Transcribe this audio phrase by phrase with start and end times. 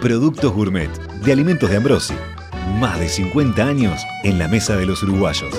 [0.00, 0.88] Productos Gourmet
[1.22, 2.14] de Alimentos de Ambrosi.
[2.78, 5.54] Más de 50 años en la mesa de los uruguayos.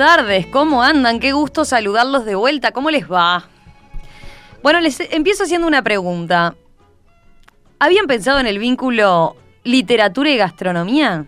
[0.00, 0.46] Tardes.
[0.46, 1.20] ¿Cómo andan?
[1.20, 2.72] Qué gusto saludarlos de vuelta.
[2.72, 3.50] ¿Cómo les va?
[4.62, 6.54] Bueno, les empiezo haciendo una pregunta.
[7.78, 11.26] ¿Habían pensado en el vínculo literatura y gastronomía?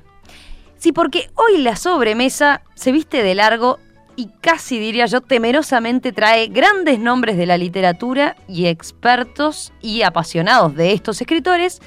[0.78, 3.78] Sí, porque hoy la sobremesa se viste de largo
[4.16, 10.74] y casi diría yo temerosamente trae grandes nombres de la literatura y expertos y apasionados
[10.74, 11.82] de estos escritores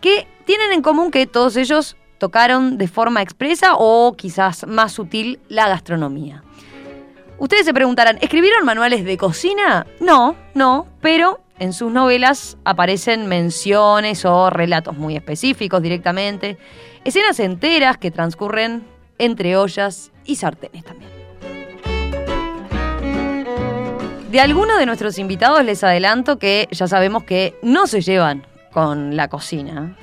[0.00, 5.40] que tienen en común que todos ellos tocaron de forma expresa o quizás más sutil
[5.48, 6.42] la gastronomía.
[7.38, 9.86] Ustedes se preguntarán, ¿escribieron manuales de cocina?
[10.00, 16.58] No, no, pero en sus novelas aparecen menciones o relatos muy específicos directamente,
[17.04, 18.84] escenas enteras que transcurren
[19.18, 21.10] entre ollas y sartenes también.
[24.30, 29.16] De algunos de nuestros invitados les adelanto que ya sabemos que no se llevan con
[29.16, 29.96] la cocina.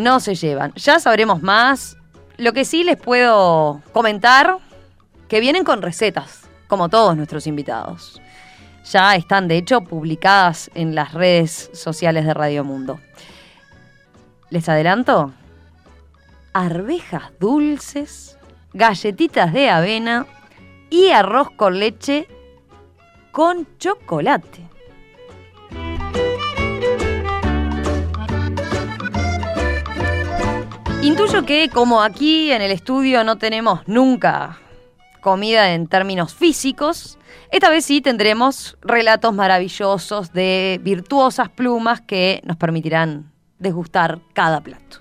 [0.00, 0.72] No se llevan.
[0.76, 1.98] Ya sabremos más.
[2.38, 4.56] Lo que sí les puedo comentar,
[5.28, 8.18] que vienen con recetas, como todos nuestros invitados.
[8.90, 12.98] Ya están, de hecho, publicadas en las redes sociales de Radio Mundo.
[14.48, 15.34] ¿Les adelanto?
[16.54, 18.38] Arvejas dulces,
[18.72, 20.26] galletitas de avena
[20.88, 22.26] y arroz con leche
[23.32, 24.69] con chocolate.
[31.02, 34.58] Intuyo que como aquí en el estudio no tenemos nunca
[35.22, 37.18] comida en términos físicos,
[37.50, 44.99] esta vez sí tendremos relatos maravillosos de virtuosas plumas que nos permitirán desgustar cada plato.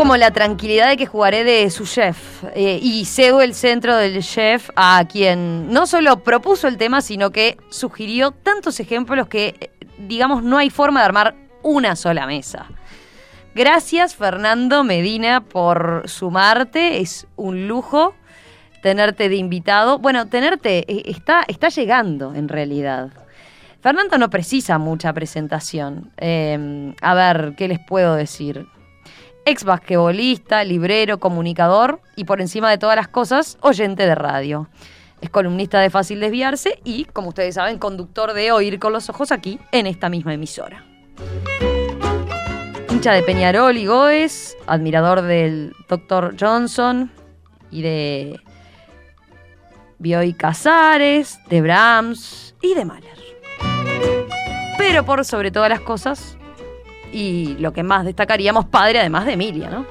[0.00, 4.22] Como la tranquilidad de que jugaré de su chef eh, y cedo el centro del
[4.22, 9.70] chef a quien no solo propuso el tema, sino que sugirió tantos ejemplos que, eh,
[9.98, 12.64] digamos, no hay forma de armar una sola mesa.
[13.54, 18.14] Gracias Fernando Medina por sumarte, es un lujo
[18.80, 19.98] tenerte de invitado.
[19.98, 23.10] Bueno, tenerte eh, está, está llegando en realidad.
[23.82, 26.10] Fernando no precisa mucha presentación.
[27.02, 28.66] A ver, ¿qué les puedo decir?
[29.44, 34.68] Ex basquetbolista, librero, comunicador y por encima de todas las cosas, oyente de radio.
[35.20, 39.32] Es columnista de Fácil Desviarse y, como ustedes saben, conductor de Oír con los Ojos
[39.32, 40.84] aquí, en esta misma emisora.
[42.90, 46.36] Hincha de Peñarol y Goes, admirador del Dr.
[46.38, 47.10] Johnson
[47.70, 48.40] y de
[49.98, 53.18] Bioy Casares, de Brahms y de Mahler.
[54.78, 56.38] Pero por sobre todas las cosas,
[57.12, 59.86] y lo que más destacaríamos, padre además de Emilia, ¿no?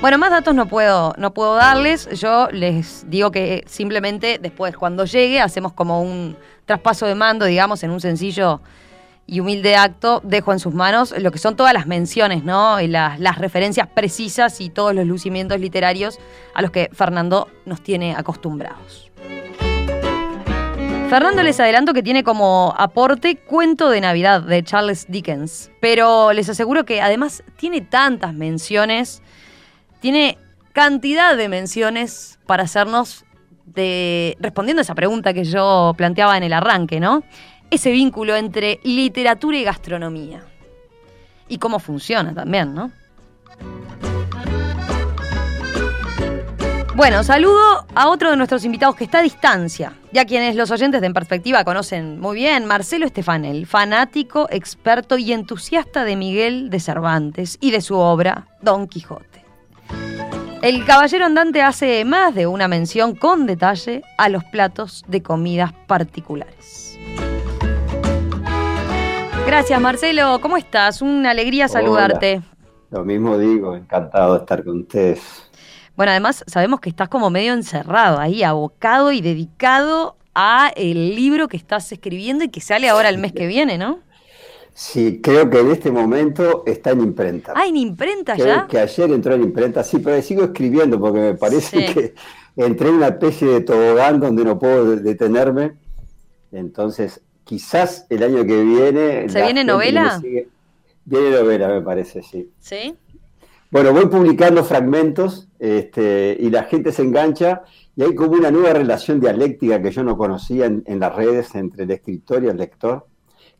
[0.00, 2.08] Bueno, más datos no puedo, no puedo darles.
[2.18, 7.82] Yo les digo que simplemente después, cuando llegue, hacemos como un traspaso de mando, digamos,
[7.82, 8.62] en un sencillo
[9.26, 10.22] y humilde acto.
[10.24, 12.80] Dejo en sus manos lo que son todas las menciones, ¿no?
[12.80, 16.18] Y las, las referencias precisas y todos los lucimientos literarios
[16.54, 19.10] a los que Fernando nos tiene acostumbrados.
[21.10, 26.48] Fernando les adelanto que tiene como aporte Cuento de Navidad de Charles Dickens, pero les
[26.48, 29.20] aseguro que además tiene tantas menciones,
[29.98, 30.38] tiene
[30.72, 33.24] cantidad de menciones para hacernos
[33.66, 37.24] de respondiendo a esa pregunta que yo planteaba en el arranque, ¿no?
[37.70, 40.44] Ese vínculo entre literatura y gastronomía.
[41.48, 42.92] Y cómo funciona también, ¿no?
[47.00, 51.00] Bueno, saludo a otro de nuestros invitados que está a distancia, ya quienes los oyentes
[51.00, 56.78] de En Perspectiva conocen muy bien, Marcelo Estefanel, fanático, experto y entusiasta de Miguel de
[56.78, 59.42] Cervantes y de su obra Don Quijote.
[60.60, 65.72] El caballero andante hace más de una mención con detalle a los platos de comidas
[65.86, 66.98] particulares.
[69.46, 70.38] Gracias, Marcelo.
[70.42, 71.00] ¿Cómo estás?
[71.00, 72.42] Una alegría saludarte.
[72.90, 75.49] Lo mismo digo, encantado de estar con ustedes.
[75.96, 81.48] Bueno, además sabemos que estás como medio encerrado ahí, abocado y dedicado a el libro
[81.48, 84.00] que estás escribiendo y que sale ahora el mes que viene, ¿no?
[84.72, 87.52] Sí, creo que en este momento está en imprenta.
[87.56, 88.66] Ah, en imprenta ya.
[88.66, 92.14] Que ayer entró en imprenta, sí, pero sigo escribiendo porque me parece que
[92.56, 95.72] entré en una especie de tobogán donde no puedo detenerme.
[96.52, 99.28] Entonces, quizás el año que viene.
[99.28, 100.20] ¿Se viene novela?
[101.04, 102.50] Viene novela, me parece, sí.
[102.60, 102.94] ¿Sí?
[103.70, 107.62] Bueno, voy publicando fragmentos este, y la gente se engancha
[107.94, 111.84] y hay como una nueva relación dialéctica que yo no conocía en, las redes entre
[111.84, 113.06] el escritor y el lector,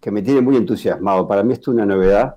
[0.00, 1.28] que me tiene muy entusiasmado.
[1.28, 2.34] Para mí esto es una novedad,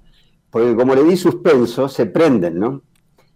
[0.52, 2.84] porque como le di suspenso, se prenden, ¿no?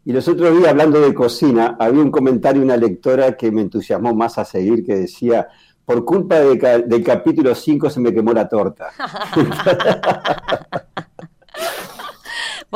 [0.05, 3.61] Y los otros días, hablando de cocina, había un comentario de una lectora que me
[3.61, 5.47] entusiasmó más a seguir, que decía,
[5.83, 8.89] por culpa del capítulo 5 se me quemó la torta.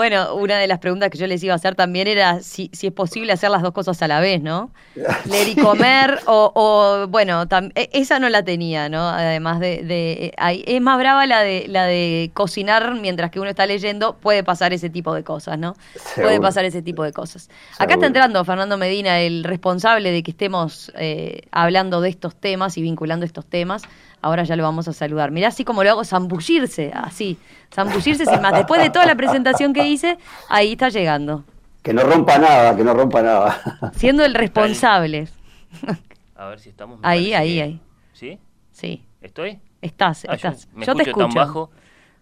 [0.01, 2.87] Bueno, una de las preguntas que yo les iba a hacer también era si, si
[2.87, 4.71] es posible hacer las dos cosas a la vez, ¿no?
[5.25, 7.43] Leer y comer, o, bueno,
[7.75, 9.07] e, esa no la tenía, ¿no?
[9.07, 10.33] Además de, de
[10.65, 14.73] es más brava la de la de cocinar mientras que uno está leyendo, puede pasar
[14.73, 15.75] ese tipo de cosas, ¿no?
[16.15, 17.51] Puede pasar ese tipo de cosas.
[17.77, 22.75] Acá está entrando Fernando Medina, el responsable de que estemos eh, hablando de estos temas
[22.75, 23.83] y vinculando estos temas.
[24.21, 25.31] Ahora ya lo vamos a saludar.
[25.31, 27.37] Mirá así como lo hago, zambullirse, así,
[27.73, 28.53] zambullirse sin más.
[28.53, 31.43] Después de toda la presentación que hice, ahí está llegando.
[31.81, 33.91] Que no rompa nada, que no rompa nada.
[33.95, 35.27] Siendo el responsable.
[36.35, 36.99] A ver si estamos.
[37.01, 37.81] Ahí, ahí, ahí.
[38.13, 38.39] ¿Sí?
[38.71, 39.03] Sí.
[39.21, 39.59] ¿Estoy?
[39.81, 40.67] Estás, ah, estás.
[40.75, 41.27] Yo, te escucho.
[41.27, 41.71] tan bajo.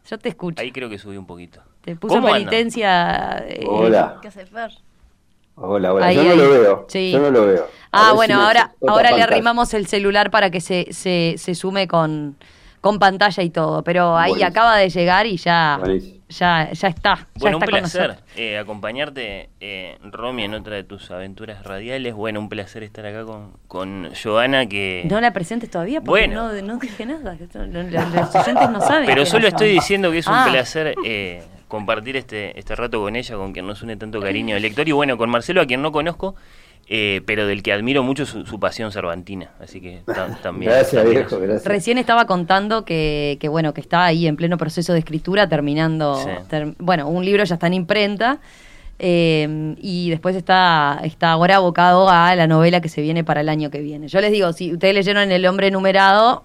[0.10, 0.62] Yo te escucho.
[0.62, 1.62] Ahí creo que subí un poquito.
[1.82, 3.44] Te puso penitencia.
[3.48, 4.20] Eh, Hola.
[4.22, 4.72] ¿Qué hace Fer?
[5.62, 6.14] Hola, hola.
[6.14, 6.88] yo no lo veo.
[6.94, 7.68] Yo no lo veo.
[7.92, 12.36] Ah, bueno, ahora, ahora le arrimamos el celular para que se, se, se sume con,
[12.82, 13.84] con pantalla y todo.
[13.84, 15.80] Pero ahí acaba de llegar y ya,
[16.30, 17.28] ya, ya está.
[17.36, 22.14] Bueno, un placer eh, acompañarte, eh, Romy, en otra de tus aventuras radiales.
[22.14, 24.68] Bueno, un placer estar acá con, con Joana.
[24.68, 26.54] que No la presentes todavía porque bueno.
[26.54, 27.36] no, no dije nada.
[27.36, 29.08] Los, oyentes no saben.
[29.08, 30.48] Pero solo estoy diciendo que es un ah.
[30.50, 30.96] placer.
[31.04, 34.88] Eh, compartir este, este rato con ella, con quien nos une tanto cariño de lector.
[34.88, 36.36] Y bueno, con Marcelo, a quien no conozco,
[36.92, 39.52] eh, pero del que admiro mucho su, pasión cervantina.
[39.60, 40.02] Así que
[40.42, 40.72] también.
[40.72, 41.66] gracias, viejo, gracias.
[41.66, 46.20] Recién estaba contando que, que, bueno, que está ahí en pleno proceso de escritura, terminando.
[46.80, 48.40] bueno, un libro ya está en imprenta.
[49.02, 53.50] Eh, y después está, está ahora abocado a la novela que se viene para el
[53.50, 54.08] año que viene.
[54.08, 56.44] Yo les digo, si ustedes leyeron El hombre numerado,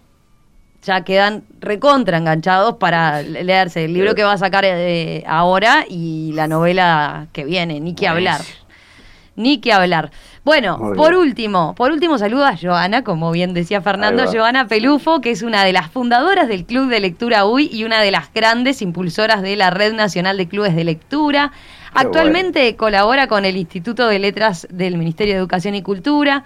[0.84, 6.32] ya quedan recontra enganchados para leerse el libro que va a sacar eh, ahora y
[6.34, 8.42] la novela que viene, ni que hablar.
[9.36, 10.10] Ni que hablar.
[10.44, 15.30] Bueno, por último, por último saludo a Joana, como bien decía Fernando, Joana Pelufo, que
[15.30, 18.80] es una de las fundadoras del Club de Lectura UI y una de las grandes
[18.80, 21.52] impulsoras de la Red Nacional de Clubes de Lectura.
[21.94, 26.44] Actualmente colabora con el Instituto de Letras del Ministerio de Educación y Cultura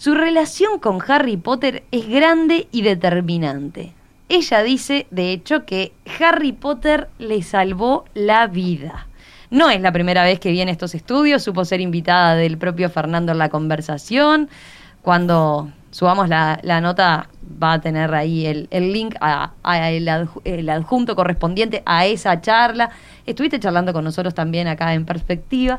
[0.00, 3.92] su relación con Harry Potter es grande y determinante.
[4.30, 9.08] Ella dice, de hecho, que Harry Potter le salvó la vida.
[9.50, 13.32] No es la primera vez que viene estos estudios, supo ser invitada del propio Fernando
[13.32, 14.48] en la conversación.
[15.02, 17.28] Cuando subamos la, nota
[17.60, 19.52] va a tener ahí el, link a,
[19.90, 22.90] el, adjunto correspondiente a esa charla.
[23.26, 25.78] Estuviste charlando con nosotros también acá en perspectiva.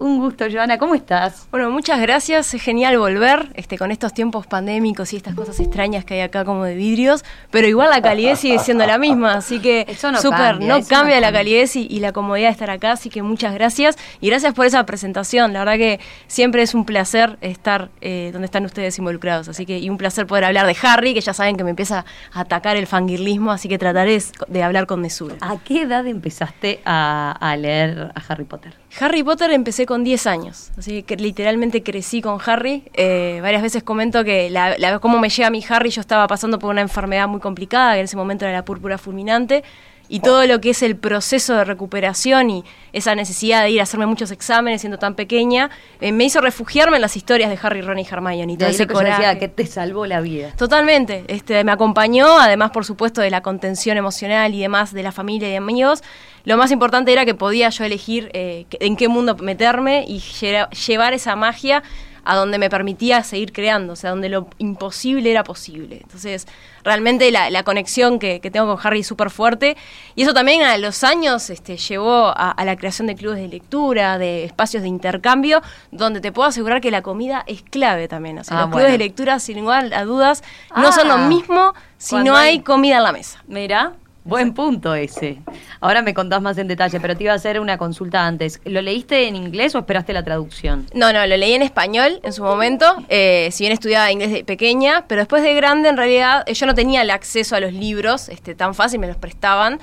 [0.00, 0.78] Un gusto, Joana.
[0.78, 1.48] ¿Cómo estás?
[1.50, 2.54] Bueno, muchas gracias.
[2.54, 6.44] Es genial volver este, con estos tiempos pandémicos y estas cosas extrañas que hay acá
[6.44, 10.60] como de vidrios, pero igual la calidez sigue siendo la misma, así que no súper,
[10.60, 14.28] no cambia la calidez y, la comodidad de estar acá, así que muchas gracias y
[14.28, 15.52] gracias por esa presentación.
[15.52, 19.80] La verdad que siempre es un placer estar eh, donde están ustedes involucrados, así que
[19.80, 22.76] y un placer poder hablar de Harry, que ya saben que me empieza a atacar
[22.76, 25.34] el fangirlismo, así que trataré de hablar con mesura.
[25.40, 28.74] ¿A qué edad empezaste a leer a Harry Potter?
[29.00, 32.84] Harry Potter empecé con 10 años, así que literalmente crecí con Harry.
[32.94, 36.58] Eh, varias veces comento que la, la, cómo me llega mi Harry, yo estaba pasando
[36.58, 39.62] por una enfermedad muy complicada, que en ese momento era la púrpura fulminante
[40.08, 43.82] y todo lo que es el proceso de recuperación y esa necesidad de ir a
[43.82, 47.82] hacerme muchos exámenes siendo tan pequeña, eh, me hizo refugiarme en las historias de Harry,
[47.82, 48.54] Ron y Hermione.
[48.54, 50.52] Y todo ese que, que te salvó la vida.
[50.56, 51.24] Totalmente.
[51.28, 55.48] Este, me acompañó, además, por supuesto, de la contención emocional y demás de la familia
[55.48, 56.02] y de amigos.
[56.44, 61.14] Lo más importante era que podía yo elegir eh, en qué mundo meterme y llevar
[61.14, 61.82] esa magia
[62.28, 66.00] a donde me permitía seguir creando, o sea, donde lo imposible era posible.
[66.02, 66.46] Entonces,
[66.84, 69.78] realmente la, conexión que, tengo con Harry es súper fuerte.
[70.14, 74.18] Y eso también a los años este, llevó a, la creación de clubes de lectura,
[74.18, 78.38] de espacios de intercambio, donde te puedo asegurar que la comida es clave también.
[78.38, 80.44] O sea, ah, los clubes de lectura, sin a dudas,
[80.76, 81.28] no son lo ah.
[81.28, 83.42] mismo si no hay comida en la mesa.
[83.48, 83.94] Mira.
[84.28, 85.38] Buen punto ese.
[85.80, 88.60] Ahora me contás más en detalle, pero te iba a hacer una consulta antes.
[88.66, 90.84] ¿Lo leíste en inglés o esperaste la traducción?
[90.92, 92.84] No, no, lo leí en español en su momento.
[93.08, 96.66] Eh, si bien estudiaba inglés de pequeña, pero después de grande, en realidad, eh, yo
[96.66, 99.80] no tenía el acceso a los libros este, tan fácil, me los prestaban.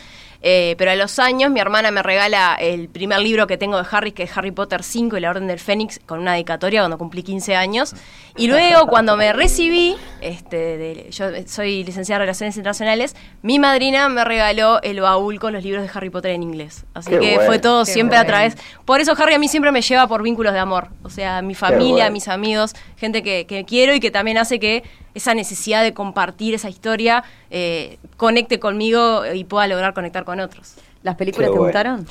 [0.48, 3.88] Eh, pero a los años mi hermana me regala el primer libro que tengo de
[3.90, 7.00] Harry, que es Harry Potter 5 y la Orden del Fénix, con una dedicatoria cuando
[7.00, 7.96] cumplí 15 años.
[8.38, 14.24] Y luego cuando me recibí, este, yo soy licenciada en Relaciones Internacionales, mi madrina me
[14.24, 16.86] regaló el baúl con los libros de Harry Potter en inglés.
[16.94, 18.56] Así que fue todo siempre a través...
[18.86, 20.90] Por eso Harry a mí siempre me lleva por vínculos de amor.
[21.02, 24.84] O sea, mi familia, mis amigos, gente que, que quiero y que también hace que
[25.16, 30.76] esa necesidad de compartir esa historia eh, conecte conmigo y pueda lograr conectar con otros.
[31.02, 32.08] ¿Las películas te gustaron?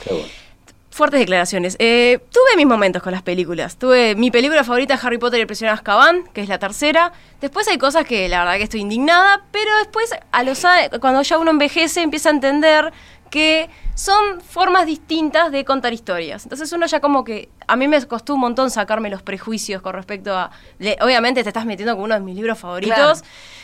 [0.90, 1.76] Fuertes declaraciones.
[1.80, 3.76] Eh, tuve mis momentos con las películas.
[3.76, 7.12] Tuve mi película favorita Harry Potter y el prisionero Azkaban, que es la tercera.
[7.40, 10.62] Después hay cosas que la verdad que estoy indignada, pero después a los
[11.00, 12.92] cuando ya uno envejece empieza a entender
[13.30, 16.44] que son formas distintas de contar historias.
[16.44, 19.94] Entonces uno ya como que, a mí me costó un montón sacarme los prejuicios con
[19.94, 20.50] respecto a,
[21.00, 23.22] obviamente te estás metiendo con uno de mis libros favoritos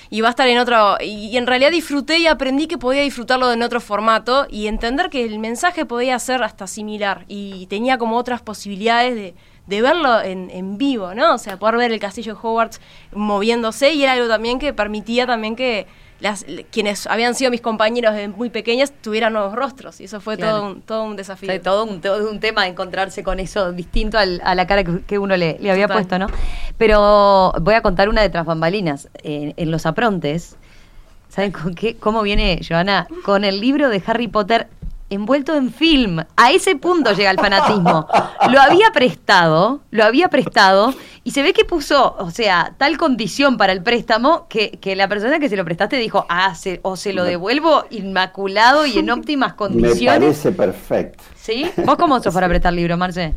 [0.09, 3.53] y va a estar en otro, y, en realidad disfruté y aprendí que podía disfrutarlo
[3.53, 8.17] en otro formato y entender que el mensaje podía ser hasta similar y tenía como
[8.17, 9.35] otras posibilidades de,
[9.67, 11.35] de verlo en, en, vivo, ¿no?
[11.35, 12.81] O sea, poder ver el castillo de Hogwarts
[13.13, 15.87] moviéndose y era algo también que permitía también que
[16.21, 20.37] las, quienes habían sido mis compañeros de muy pequeñas tuvieran nuevos rostros y eso fue
[20.37, 21.61] todo, un, todo un desafío.
[21.61, 25.37] todo, un, todo un tema de encontrarse con eso distinto a la cara que, uno
[25.37, 26.27] le, había puesto, ¿no?
[26.77, 29.09] Pero voy a contar una de tras bambalinas.
[29.23, 30.57] en los aprontes,
[31.29, 31.97] ¿saben con qué?
[31.97, 33.07] ¿Cómo viene Joana?
[33.25, 34.69] Con el libro de Harry Potter
[35.11, 36.21] envuelto en film.
[36.37, 38.07] A ese punto llega el fanatismo.
[38.51, 43.57] Lo había prestado, lo había prestado, y se ve que puso, o sea, tal condición
[43.57, 47.13] para el préstamo que, que la persona que se lo prestaste dijo, ah, o se
[47.13, 50.21] lo devuelvo inmaculado y en óptimas condiciones.
[50.21, 51.25] Me parece perfecto.
[51.35, 51.71] ¿Sí?
[51.85, 53.35] ¿Vos cómo sos para prestar libro, Marce?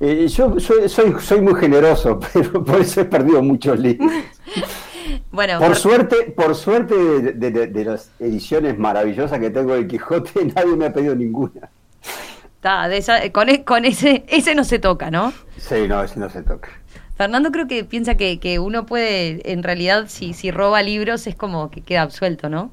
[0.00, 4.12] Eh, yo soy, soy, soy muy generoso, pero por eso he perdido muchos libros.
[5.36, 10.86] Bueno, por, suerte, por suerte de, las ediciones maravillosas que tengo del Quijote, nadie me
[10.86, 11.68] ha pedido ninguna.
[12.62, 13.32] E,
[13.64, 15.34] con, ese, ese no se toca, ¿no?
[15.58, 16.70] Sí, no, ese no se toca.
[17.18, 21.70] Fernando creo que piensa que, uno puede, en realidad, si, si roba libros es como
[21.70, 22.70] que queda absuelto, ¿no?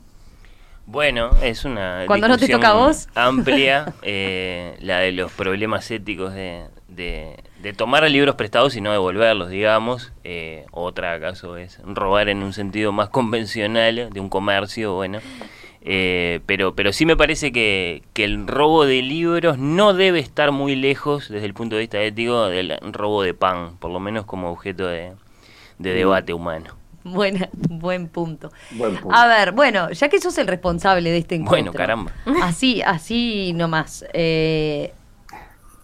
[0.86, 5.90] Bueno, es una cuando no te toca a vos amplia eh, la de los problemas
[5.92, 7.36] éticos de, de,
[7.72, 10.12] tomar libros prestados y no devolverlos, digamos.
[10.26, 15.20] Eh, otra acaso es robar en un sentido más convencional de un comercio, bueno.
[15.86, 20.52] Eh, pero, pero sí me parece que, que, el robo de libros no debe estar
[20.52, 24.26] muy lejos desde el punto de vista ético del robo de pan, por lo menos
[24.26, 25.12] como objeto de,
[25.80, 25.96] de mm.
[25.96, 26.76] debate humano.
[27.04, 28.52] Buena, buen punto.
[28.72, 29.16] buen punto.
[29.16, 31.74] A ver, bueno, ya que sos el responsable de este encuentro.
[31.74, 32.12] Bueno, caramba.
[32.42, 34.06] Así, así nomás.
[34.14, 34.94] Eh,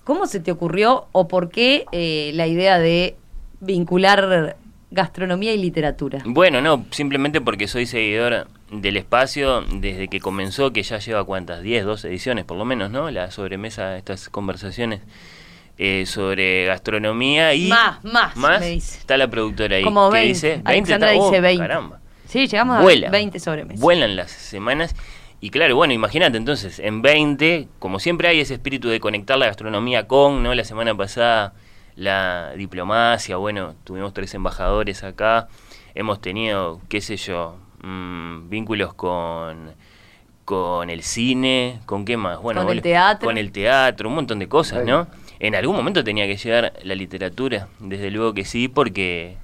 [0.03, 3.15] ¿Cómo se te ocurrió o por qué eh, la idea de
[3.59, 4.57] vincular
[4.91, 6.21] gastronomía y literatura?
[6.25, 11.61] Bueno, no, simplemente porque soy seguidor del espacio desde que comenzó, que ya lleva cuántas,
[11.61, 13.11] 10, 12 ediciones por lo menos, ¿no?
[13.11, 15.01] La sobremesa, estas conversaciones
[15.77, 17.67] eh, sobre gastronomía y...
[17.67, 18.99] Más, más, más me dice.
[18.99, 19.83] Está la productora ahí.
[19.83, 20.27] Como 20.
[20.27, 20.47] dice?
[20.47, 21.61] 20 Alexandra dice 20.
[21.61, 21.99] caramba.
[22.27, 23.79] Sí, llegamos a 20 sobremesas.
[23.79, 24.93] Vuelan las semanas
[25.41, 29.45] y claro, bueno, imagínate entonces, en 20, como siempre hay ese espíritu de conectar la
[29.45, 30.53] gastronomía con, ¿no?
[30.53, 31.53] La semana pasada
[31.95, 35.47] la diplomacia, bueno, tuvimos tres embajadores acá,
[35.95, 39.73] hemos tenido, qué sé yo, mmm, vínculos con
[40.45, 44.39] con el cine, con qué más, bueno, con el teatro, con el teatro, un montón
[44.39, 45.07] de cosas, ¿no?
[45.37, 49.37] En algún momento tenía que llegar la literatura, desde luego que sí, porque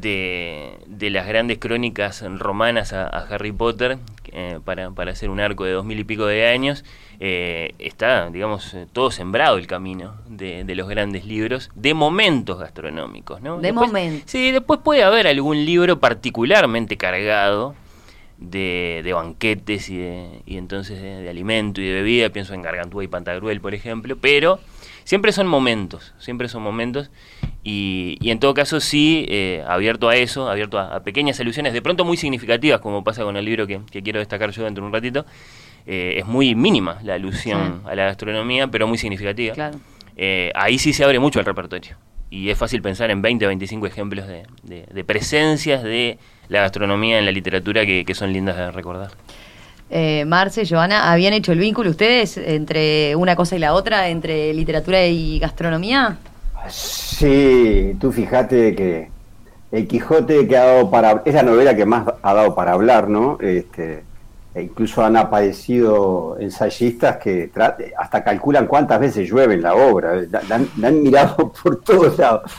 [0.00, 3.98] de, de las grandes crónicas romanas a, Harry Potter,
[4.32, 6.84] eh, para, para, hacer un arco de dos mil y pico de años,
[7.20, 12.58] eh, está, digamos, eh, todo sembrado el camino de, de, los grandes libros, de momentos
[12.58, 13.60] gastronómicos, ¿no?
[13.60, 14.30] De momentos.
[14.30, 17.74] Sí, después puede haber algún libro particularmente cargado
[18.38, 22.62] de, de banquetes y, de, y entonces de, de, alimento y de bebida, pienso en
[22.62, 24.58] Gargantúa y Pantagruel, por ejemplo, pero
[25.04, 27.10] siempre son momentos, siempre son momentos
[27.62, 31.80] y, y en todo caso sí, eh, abierto a eso, abierto a, pequeñas alusiones, de
[31.80, 34.92] pronto muy significativas, como pasa con el libro que, quiero destacar yo dentro de un
[34.92, 35.24] ratito.
[35.86, 39.70] Eh, es muy mínima la alusión a la gastronomía, pero muy significativa.
[40.16, 41.96] Eh, ahí sí se abre mucho el repertorio.
[42.30, 46.18] Y es fácil pensar en 20 o 25 ejemplos de, de, presencias de
[46.48, 49.12] la gastronomía en la literatura que, que son lindas de recordar.
[49.90, 54.52] Eh, Marce, Joana, ¿habían hecho el vínculo ustedes entre una cosa y la otra, entre
[54.54, 56.18] literatura y gastronomía?
[56.68, 59.10] Sí, tú fíjate que
[59.70, 63.08] El Quijote que ha dado para es la novela que más ha dado para hablar,
[63.08, 63.38] ¿no?
[63.40, 64.02] Este,
[64.54, 67.50] E incluso han aparecido ensayistas que
[67.98, 70.14] hasta calculan cuántas veces llueve en la obra.
[70.48, 72.50] La, han, mirado por todos lados.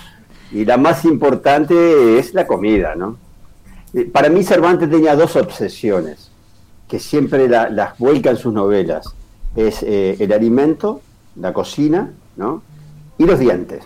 [0.51, 3.17] Y la más importante es la comida, ¿no?
[3.93, 6.34] Eh, para mí Cervantes tenía dos obsesiones
[6.87, 9.13] que siempre las vuelca en sus novelas.
[9.55, 11.01] Es eh, el alimento,
[11.35, 12.61] la cocina, ¿no?
[13.17, 13.83] Y los dientes.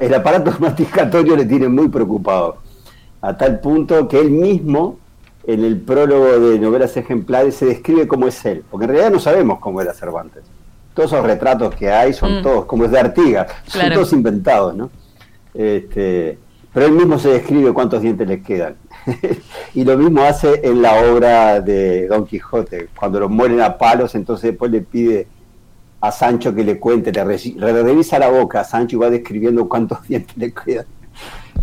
[0.00, 2.58] el aparato masticatorio le tiene muy preocupado.
[3.20, 4.98] A tal punto que él mismo
[5.46, 9.18] en el prólogo de novelas ejemplares se describe cómo es él, porque en realidad no
[9.18, 10.44] sabemos cómo era Cervantes.
[10.94, 12.42] Todos esos retratos que hay son mm.
[12.42, 14.90] todos, como es de Artigas, son todos inventados, ¿no?
[15.54, 16.38] Este,
[16.72, 18.76] pero él mismo se describe cuántos dientes le quedan.
[19.74, 24.14] y lo mismo hace en la obra de Don Quijote, cuando lo mueren a palos,
[24.14, 25.26] entonces después le pide
[26.00, 30.02] a Sancho que le cuente, le, revisa la boca a Sancho y va describiendo cuántos
[30.08, 30.86] dientes le quedan.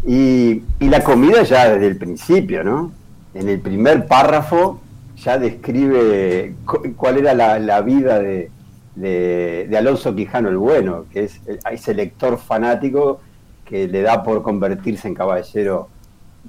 [0.05, 2.91] Y, la comida ya desde el principio, ¿no?
[3.33, 4.79] en el primer párrafo
[5.17, 6.55] ya describe
[6.95, 13.19] cuál era la, vida de, Alonso Quijano el Bueno, que es ese lector fanático
[13.65, 15.89] que le da por convertirse en caballero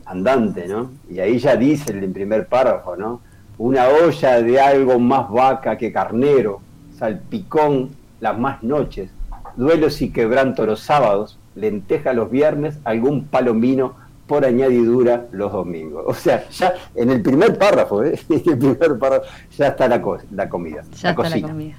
[0.04, 0.92] andante, ¿no?
[1.11, 3.20] Y ahí ya dice en el primer párrafo, ¿no?
[3.58, 6.61] Una olla de algo más vaca que carnero,
[6.99, 9.11] salpicón las más noches,
[9.56, 13.94] duelos y quebranto los sábados, lenteja los viernes, algún palomino
[14.26, 16.04] por añadidura los domingos.
[16.06, 18.18] O sea, ya en el primer párrafo, ¿eh?
[18.28, 20.82] en el primer párrafo ya está la, la comida.
[21.00, 21.76] Ya está la comida.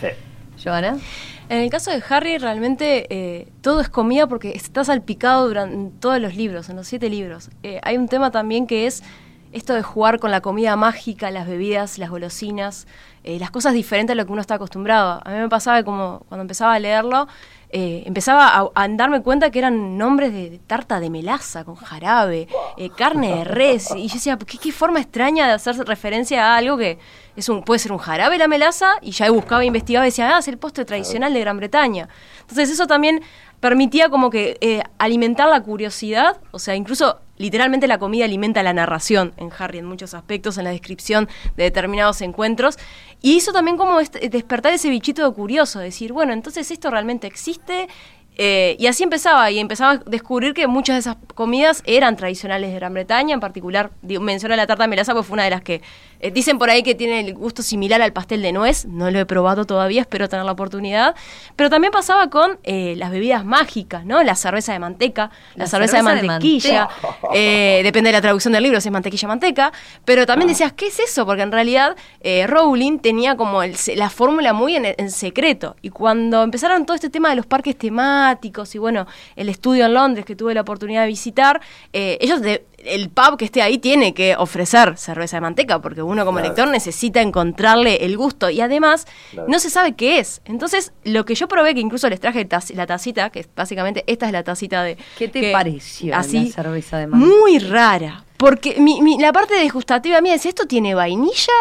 [0.00, 0.08] Sí.
[0.62, 0.98] Joana.
[1.48, 6.20] En el caso de Harry, realmente eh, todo es comida porque está salpicado durante todos
[6.20, 7.50] los libros, en los siete libros.
[7.62, 9.02] Eh, hay un tema también que es
[9.52, 12.86] esto de jugar con la comida mágica, las bebidas, las golosinas,
[13.24, 15.22] eh, las cosas diferentes a lo que uno está acostumbrado.
[15.24, 17.28] A mí me pasaba como cuando empezaba a leerlo,
[17.70, 22.48] eh, empezaba a, darme cuenta que eran nombres de, tarta de melaza con jarabe,
[22.78, 26.78] eh, carne de res, y yo decía, ¿qué, forma extraña de hacer referencia a algo
[26.78, 26.98] que
[27.36, 30.38] es un, puede ser un jarabe la melaza, y ya buscaba, investigaba y decía, ah,
[30.38, 32.08] es el postre tradicional de Gran Bretaña.
[32.40, 33.22] Entonces eso también
[33.60, 38.72] permitía como que eh, alimentar la curiosidad, o sea, incluso literalmente la comida alimenta la
[38.72, 42.78] narración en Harry en muchos aspectos, en la descripción de determinados encuentros,
[43.22, 47.88] y hizo también como despertar ese bichito de curioso, decir, bueno, entonces esto realmente existe,
[48.40, 52.70] eh, y así empezaba, y empezaba a descubrir que muchas de esas comidas eran tradicionales
[52.70, 55.62] de Gran Bretaña, en particular menciona la tarta de melaza, porque fue una de las
[55.62, 55.82] que
[56.20, 59.18] eh, dicen por ahí que tiene el gusto similar al pastel de nuez, no lo
[59.18, 61.14] he probado todavía, espero tener la oportunidad,
[61.56, 64.22] pero también pasaba con eh, las bebidas mágicas, ¿no?
[64.22, 66.88] La cerveza de manteca, la, cerveza, de mantequilla,
[67.32, 69.72] depende de la traducción del libro si es mantequilla o manteca,
[70.04, 70.52] pero también ah.
[70.52, 71.26] decías, ¿qué es eso?
[71.26, 71.96] Porque en realidad
[72.46, 77.30] Rowling tenía como la fórmula muy en, en secreto, y cuando empezaron todo este tema
[77.30, 81.08] de los parques temáticos, y bueno, el estudio en Londres que tuve la oportunidad de
[81.08, 81.60] visitar,
[81.92, 82.40] eh, ellos
[82.88, 86.68] el pub que esté ahí tiene que ofrecer cerveza de manteca, porque uno como lector
[86.68, 89.06] necesita encontrarle el gusto y además
[89.46, 90.40] no se sabe qué es.
[90.44, 94.32] Entonces, lo que yo probé, que incluso les traje la tacita, que básicamente esta es
[94.32, 94.96] la tacita de...
[95.16, 97.32] ¿Qué te pareció así, la cerveza de manteca?
[97.40, 98.76] Muy rara, porque
[99.18, 101.52] la parte degustativa mía es esto tiene vainilla,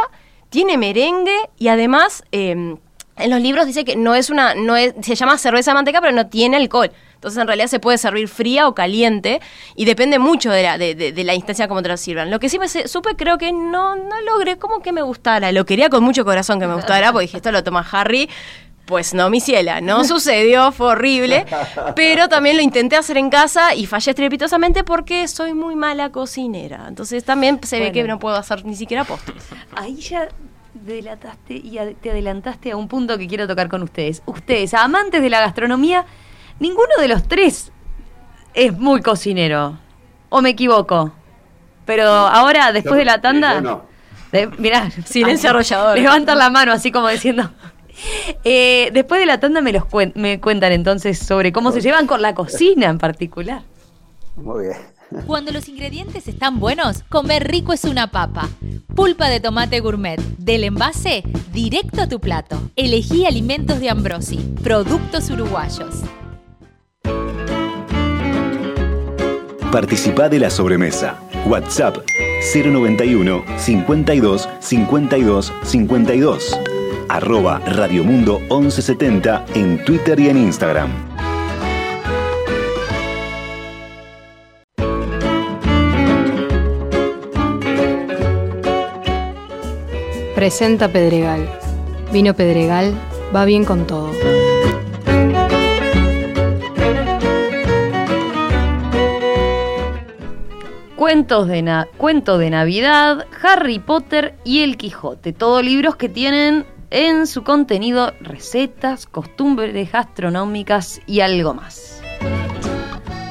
[0.50, 2.24] tiene merengue y además...
[2.32, 2.78] Em,
[3.20, 6.02] en los libros dice que no es una, no es, se llama cerveza de manteca,
[6.02, 6.92] pero no tiene alcohol.
[7.18, 9.42] Entonces en realidad se puede servir fría o caliente
[9.76, 12.30] y depende mucho de la, de, la instancia como te lo sirvan.
[12.30, 15.52] Lo que sí me supe creo que no, no logré como que me gustara.
[15.52, 18.30] Lo quería con mucho corazón que me gustara, porque dije, esto lo toma Harry.
[18.86, 21.46] Pues no, mi ciela, no sucedió, fue horrible,
[21.96, 26.86] pero también lo intenté hacer en casa y fallé estrepitosamente porque soy muy mala cocinera.
[26.88, 29.44] Entonces también se ve que no puedo hacer ni siquiera postres.
[29.76, 30.30] Ahí ya
[30.74, 34.22] delataste y te adelantaste a un punto que quiero tocar con ustedes.
[34.26, 36.06] Ustedes, amantes de la gastronomía,
[36.60, 37.72] ninguno de los tres
[38.54, 39.78] es muy cocinero.
[40.30, 41.14] ¿O me equivoco?
[41.86, 43.62] Pero ahora, después de la tanda...
[43.62, 43.84] No.
[44.58, 45.98] mirá, silencio arrollador.
[45.98, 47.52] Levantan la mano así como diciendo...
[48.44, 52.22] Eh, después de la tanda me, los me cuentan entonces sobre cómo se llevan con
[52.22, 53.64] la cocina en particular.
[54.36, 54.78] Muy bien.
[55.26, 58.50] Cuando los ingredientes están buenos, comer rico es una papa.
[58.94, 62.60] Pulpa de tomate gourmet, del envase directo a tu plato.
[62.76, 66.04] Elegí alimentos de Ambrosi, productos uruguayos.
[69.72, 71.20] Participa de la sobremesa.
[71.46, 71.98] WhatsApp
[72.54, 76.60] 091 52 52 52.
[77.10, 80.90] Arroba Radiomundo 1170 en Twitter y en Instagram.
[90.34, 91.50] Presenta Pedregal.
[92.14, 92.94] Vino Pedregal
[93.36, 94.12] va bien con todo.
[100.98, 105.32] Cuentos de Cuento de Navidad, Harry Potter y El Quijote.
[105.32, 112.02] Todos libros que tienen en su contenido recetas, costumbres gastronómicas y algo más.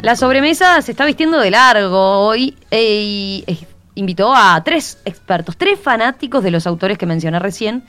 [0.01, 5.81] La sobremesa se está vistiendo de largo hoy eh, y invitó a tres expertos, tres
[5.81, 7.83] fanáticos de los autores que mencioné recién.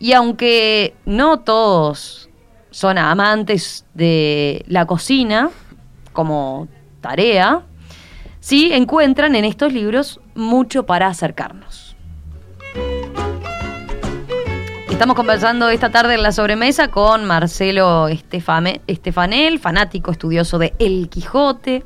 [0.00, 2.28] Y aunque no todos
[2.72, 5.48] son amantes de la cocina
[6.12, 6.66] como
[7.00, 7.62] tarea,
[8.42, 11.96] sí encuentran en estos libros mucho para acercarnos.
[14.90, 21.84] Estamos conversando esta tarde en la sobremesa con Marcelo Estefanel, fanático estudioso de El Quijote,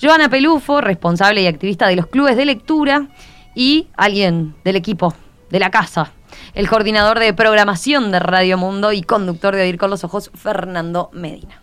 [0.00, 3.08] Joana Pelufo, responsable y activista de los clubes de lectura,
[3.54, 5.14] y alguien del equipo,
[5.50, 6.12] de la casa,
[6.54, 11.10] el coordinador de programación de Radio Mundo y conductor de Oír con los Ojos, Fernando
[11.12, 11.62] Medina.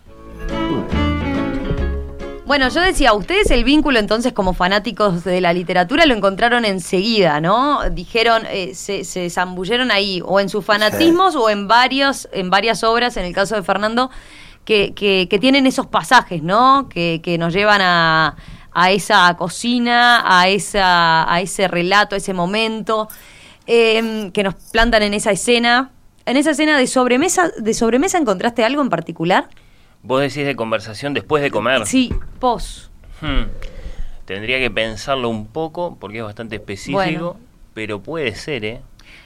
[2.45, 7.39] Bueno, yo decía, ustedes el vínculo entonces como fanáticos de la literatura lo encontraron enseguida,
[7.39, 7.89] ¿no?
[7.89, 12.83] Dijeron, eh, se, se, zambulleron ahí, o en sus fanatismos o en, varios, en varias
[12.83, 14.09] obras, en el caso de Fernando,
[14.65, 16.89] que, que, tienen esos pasajes, ¿no?
[16.89, 18.35] Que, que nos llevan a,
[18.73, 23.07] a, esa cocina, a, esa, a ese relato, a ese momento,
[23.67, 25.91] em, que nos plantan en esa escena.
[26.25, 29.47] En esa escena de sobremesa, ¿de sobremesa encontraste algo en particular?
[30.03, 31.85] Vos decís de conversación después de comer.
[31.85, 32.91] Sí, pos.
[33.21, 33.45] Hmm.
[34.25, 37.37] Tendría que pensarlo un poco porque es bastante específico,
[37.73, 38.81] pero puede ser, ¿eh?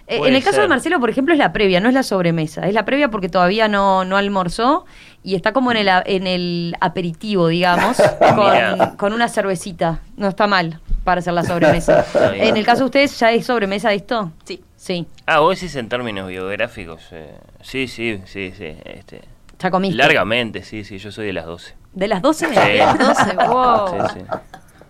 [0.08, 2.68] eh en el caso de Marcelo, por ejemplo, es la previa, no es la sobremesa.
[2.68, 4.86] Es la previa porque todavía no, no almorzó
[5.24, 7.98] y está como en el, en el aperitivo, digamos,
[8.36, 10.00] con, con, una cervecita.
[10.16, 12.06] No está mal para hacer la sobremesa.
[12.36, 14.32] en el caso de ustedes, ¿ya es sobremesa esto?
[14.46, 14.62] Sí.
[14.76, 15.08] Sí.
[15.26, 17.02] Ah, vos decís en términos biográficos.
[17.12, 18.78] Eh, sí, sí, sí, sí.
[18.86, 19.22] Este,
[19.60, 19.98] ¿Ya comiste?
[19.98, 21.76] Largamente, sí, sí, yo soy de las 12.
[21.94, 22.48] ¿De las 12?
[22.48, 22.56] Sí.
[22.56, 23.88] De las 12, wow.
[23.88, 24.26] Sí, sí.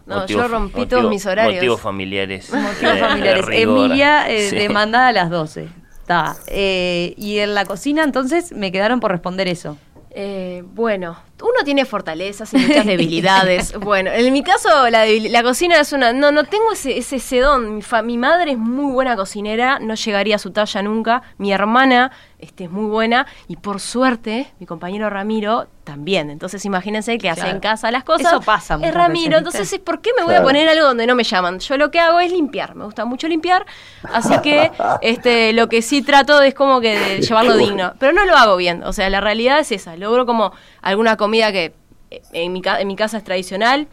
[0.08, 1.56] No, yo rompí todos mis horarios.
[1.56, 2.52] Motivos familiares.
[2.54, 3.46] Motivos familiares.
[3.52, 5.68] Emilia eh, demanda a las 12.
[6.02, 6.36] Está.
[6.48, 9.78] Eh, y en la cocina, entonces, me quedaron por responder eso.
[10.20, 13.78] Eh, bueno, uno tiene fortalezas y muchas debilidades.
[13.78, 16.12] bueno, en mi caso la, la, cocina es una...
[16.12, 17.76] No, no tengo ese, ese, sedón.
[17.76, 21.22] Mi, mi, madre es muy buena cocinera, no llegaría a su talla nunca.
[21.38, 26.30] Mi hermana este, es muy buena y por suerte mi compañero Ramiro también.
[26.30, 28.32] Entonces imagínense que hace en casa las cosas.
[28.32, 28.78] Eso pasa.
[28.82, 31.60] Es Ramiro, entonces ¿por qué me voy a poner algo donde no me llaman?
[31.60, 33.66] Yo lo que hago es limpiar, me gusta mucho limpiar,
[34.14, 34.72] así que
[35.02, 38.56] este, lo que sí trato es como que de llevarlo digno, pero no lo hago
[38.58, 41.74] bien, o sea, la realidad es esa, logro como alguna comida que
[42.12, 43.88] eh, en mi, en mi casa es tradicional,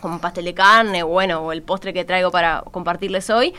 [0.00, 3.54] como pastel de carne, bueno, o el postre que traigo para compartirles hoy,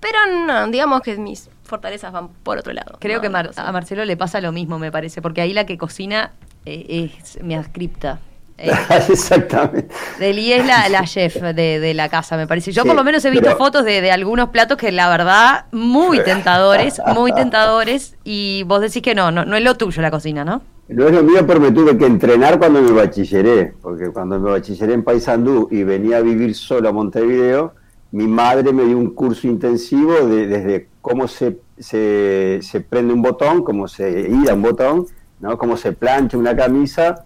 [0.00, 2.96] pero no, digamos que mis fortalezas van por otro lado.
[2.98, 6.32] Creo que a Marcelo le pasa lo mismo, me parece, porque ahí la que cocina
[6.64, 8.18] eh, es mi ascripta.
[8.56, 8.72] Eh,
[9.08, 9.94] Exactamente.
[10.18, 12.72] Deli es la, la chef de, la casa, me parece.
[12.72, 17.00] Yo por lo menos he visto fotos de, algunos platos que la verdad, muy tentadores,
[17.14, 20.62] muy tentadores, y vos decís que no, no, no es lo tuyo la cocina, ¿no?
[20.88, 24.50] No es lo mío, pero me tuve que entrenar cuando me bachilleré, porque cuando me
[24.50, 27.74] bachilleré en Paysandú y venía a vivir solo a Montevideo,
[28.10, 33.22] mi madre me dio un curso intensivo de, desde cómo se, se, se, prende un
[33.22, 35.06] botón, cómo se ira un botón,
[35.40, 35.56] ¿no?
[35.56, 37.24] cómo se plancha una camisa,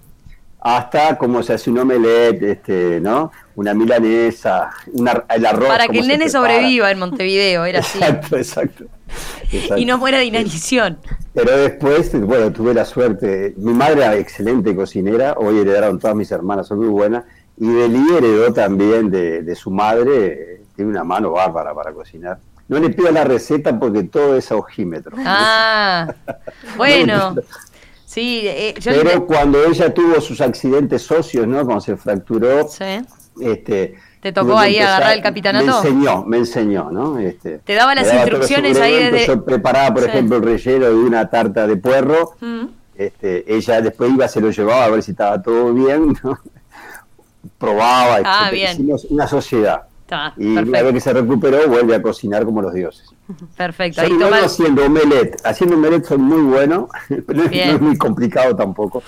[0.61, 3.33] hasta cómo se hace un omelette, este, ¿no?
[3.57, 5.69] una milanesa, una, el arroz.
[5.69, 7.99] Para que el nene sobreviva en Montevideo, era así.
[7.99, 8.85] Exacto, exacto.
[9.77, 10.99] Y no muera de inanición.
[11.35, 13.53] Pero después, bueno, tuve la suerte.
[13.59, 17.25] Mi madre era excelente cocinera, hoy heredaron todas mis hermanas, son muy buenas.
[17.59, 22.39] Y Deli heredó también de, de su madre, tiene una mano bárbara para cocinar.
[22.73, 25.15] No le pido la receta porque todo es a ojímetro.
[25.19, 26.09] Ah,
[26.79, 27.35] bueno.
[28.07, 31.67] Sí, eh, pero cuando ella tuvo sus accidentes socios, ¿no?
[31.67, 32.67] Cuando se fracturó,
[33.41, 35.67] este, te tocó ahí agarrar el capitanato.
[35.67, 37.19] Me enseñó, me enseñó, ¿no?
[37.19, 39.27] Este, te daba las instrucciones ahí desde.
[39.27, 42.37] Yo preparaba, por ejemplo, el relleno de una tarta de puerro.
[42.41, 42.65] Mm.
[42.97, 46.39] Este, ella después iba, se lo llevaba a ver si estaba todo bien, ¿no?
[47.59, 48.73] probaba, ah, bien.
[48.73, 49.83] hicimos una sociedad.
[50.37, 53.09] Y una vez que se recuperó, vuelve a cocinar como los dioses.
[53.57, 54.03] Perfecto.
[54.03, 55.41] Haciendo omelette.
[55.45, 59.03] Haciendo omelette son muy buenos, pero no es muy complicado tampoco.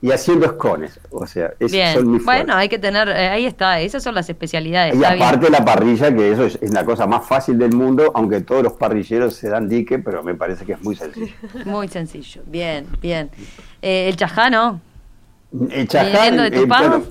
[0.00, 3.80] Y haciendo escones, o sea, esos son muy Bueno, hay que tener, eh, ahí está,
[3.80, 4.94] esas son las especialidades.
[4.96, 8.62] Y aparte la parrilla, que eso es, la cosa más fácil del mundo, aunque todos
[8.62, 11.32] los parrilleros se dan dique, pero me parece que es muy sencillo.
[11.64, 13.30] Muy sencillo, bien, bien.
[13.80, 14.78] Eh, el chajá, ¿no?
[15.70, 17.02] El chajá, de tu eh,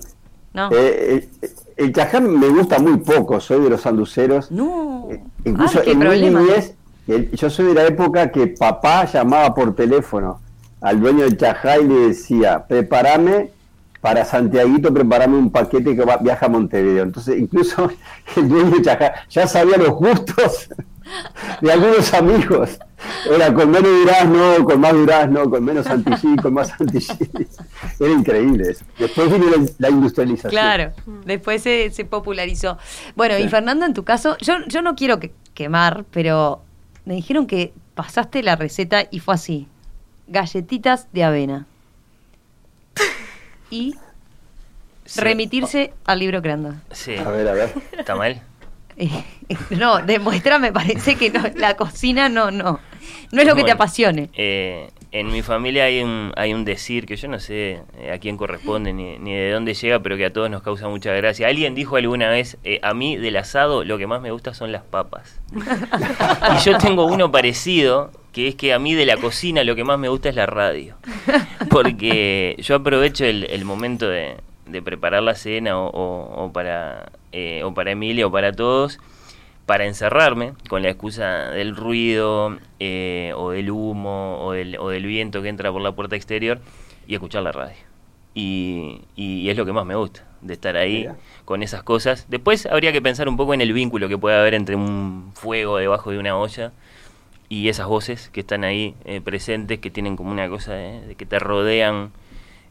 [0.53, 0.69] no.
[0.71, 4.51] Eh, eh, el chaján me gusta muy poco, soy de los anduceros.
[4.51, 5.07] No.
[5.11, 10.39] Eh, incluso en mi yo soy de la época que papá llamaba por teléfono
[10.81, 13.51] al dueño del chajá y le decía, prepárame
[13.99, 17.03] para Santiaguito prepararme un paquete que va, viaja a Montevideo.
[17.03, 17.89] Entonces, incluso
[18.35, 18.77] el dueño
[19.29, 20.69] ya sabía los gustos
[21.61, 22.79] de algunos amigos.
[23.29, 27.13] Era con menos durazno, con más durazno, con menos antichí, con más antichí.
[27.99, 28.85] Era increíble eso.
[28.97, 29.45] Después vino
[29.77, 30.51] la, industrialización.
[30.51, 30.93] Claro,
[31.25, 32.77] después se, popularizó.
[33.15, 35.19] Bueno, y Fernando, en tu caso, yo, yo no quiero
[35.53, 36.61] quemar, pero
[37.05, 39.67] me dijeron que pasaste la receta y fue así.
[40.27, 41.67] Galletitas de avena.
[43.69, 43.95] Y
[45.15, 46.75] remitirse al libro creando.
[46.91, 47.15] Sí.
[47.15, 47.73] A ver, a ver.
[47.97, 48.41] ¿Está mal?
[49.71, 52.79] no, demuestra, me parece que la cocina no, no,
[53.31, 54.29] no es lo que te apasione.
[54.33, 58.17] Eh, en mi familia hay un, hay un decir que yo no sé eh, a
[58.17, 61.47] quién corresponde ni, ni, de dónde llega, pero que a todos nos causa mucha gracia.
[61.47, 64.71] Alguien dijo alguna vez, eh, a mí del asado lo que más me gusta son
[64.71, 65.39] las papas.
[65.53, 69.83] y yo tengo uno parecido, que es que a mí de la cocina lo que
[69.83, 70.95] más me gusta es la radio.
[71.69, 74.37] Porque yo aprovecho el, momento de,
[74.83, 77.11] preparar la cena o, para,
[77.63, 78.99] o para Emilia o para todos
[79.65, 85.05] para encerrarme con la excusa del ruido eh, o del humo o del, o del,
[85.05, 86.59] viento que entra por la puerta exterior
[87.07, 87.77] y escuchar la radio.
[88.35, 91.07] Y, y es lo que más me gusta, de estar ahí
[91.45, 92.25] con esas cosas.
[92.29, 95.77] Después habría que pensar un poco en el vínculo que puede haber entre un fuego
[95.77, 96.73] debajo de una olla
[97.47, 101.25] y esas voces que están ahí eh, presentes, que tienen como una cosa de que
[101.25, 102.11] te rodean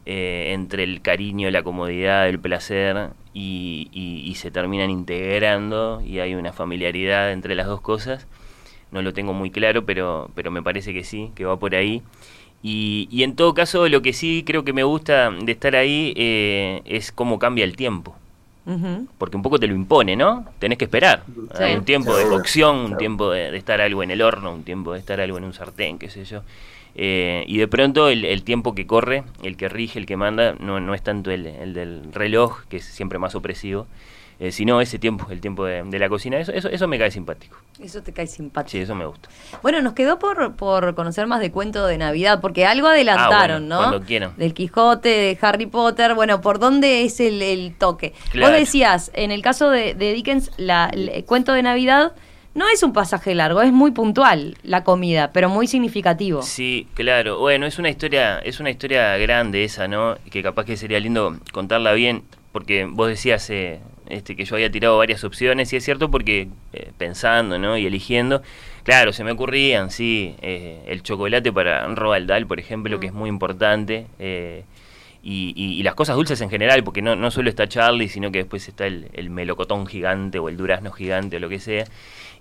[0.06, 6.52] eh, entre el cariño, la comodidad, el placer y, se terminan integrando y hay una
[6.52, 8.26] familiaridad entre las dos cosas.
[8.90, 12.02] No lo tengo muy claro, pero, pero me parece que sí, que va por ahí.
[12.62, 16.82] Y, en todo caso, lo que sí creo que me gusta de estar ahí eh,
[16.84, 18.16] es cómo cambia el tiempo.
[19.18, 20.46] Porque un poco te lo impone, ¿no?
[20.60, 21.24] Tenés que esperar.
[21.58, 24.92] Hay un tiempo de cocción, un tiempo de, estar algo en el horno, un tiempo
[24.92, 26.42] de estar algo en un sartén, qué sé yo.
[26.94, 30.81] Eh, y de pronto el, tiempo que corre, el que rige, el que manda, no,
[30.81, 33.87] no es tanto el, del reloj, que es siempre más opresivo,
[34.40, 36.38] eh, sino ese tiempo, el tiempo de, la cocina.
[36.38, 37.57] Eso, eso, eso me cae simpático.
[37.81, 38.72] Eso te cae simpático.
[38.72, 39.28] Sí, eso me gusta.
[39.62, 43.66] Bueno, nos quedó por, por conocer más de cuento de Navidad, porque algo adelantaron, ah,
[43.66, 43.78] ¿no?
[43.78, 44.35] Cuando quieran.
[44.37, 46.14] Del Quijote, de Harry Potter.
[46.14, 48.14] Bueno, ¿por dónde es el, toque?
[48.38, 52.12] Vos decías, en el caso de, Dickens, la, el cuento de Navidad
[52.54, 56.42] no es un pasaje largo, es muy puntual la comida, pero muy significativo.
[56.42, 57.38] Sí, claro.
[57.38, 60.16] Bueno, es una historia, es una historia grande esa, ¿no?
[60.30, 64.70] Que capaz que sería lindo contarla bien, porque vos decías eh, este, que yo había
[64.70, 67.78] tirado varias opciones, y es cierto porque eh, pensando, ¿no?
[67.78, 68.42] Y eligiendo,
[68.82, 73.14] claro, se me ocurrían, sí, eh, el chocolate para Roald Dahl, por ejemplo, que es
[73.14, 74.06] muy importante.
[75.24, 78.38] Y, y, las cosas dulces en general, porque no, no solo está Charlie, sino que
[78.38, 81.84] después está el, el melocotón gigante o el durazno gigante o lo que sea.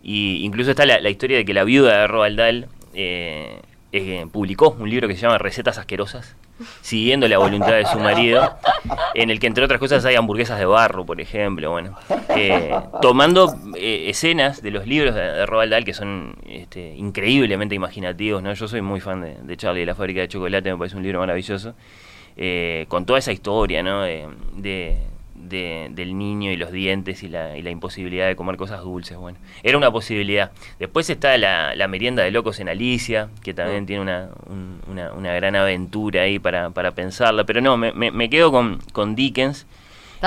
[0.04, 3.62] Y incluso está la, historia de que la viuda de Roald Dahl eh,
[3.92, 6.36] eh, publicó un libro que se llama Recetas Asquerosas,
[6.82, 8.58] siguiendo la voluntad de su marido,
[9.14, 11.96] en el que entre otras cosas hay hamburguesas de barro, por ejemplo, bueno,
[12.36, 18.54] eh, tomando escenas de los libros de, Roald Dahl que son este, increíblemente imaginativos, ¿no?
[18.54, 21.20] Yo soy muy fan de, Charlie y la fábrica de chocolate, me parece un libro
[21.20, 21.76] maravilloso,
[22.88, 24.02] con toda esa historia, ¿no?
[24.02, 24.98] de
[25.50, 29.18] del niño y los dientes y la, y la, imposibilidad de comer cosas dulces.
[29.18, 30.52] Bueno, era una posibilidad.
[30.80, 33.86] Después está la, la merienda de locos en Alicia, que también mm.
[33.88, 34.30] tiene una,
[34.90, 37.44] una, una, gran aventura ahí para, para pensarla.
[37.46, 39.66] Pero no, me, me, me quedo con, con Dickens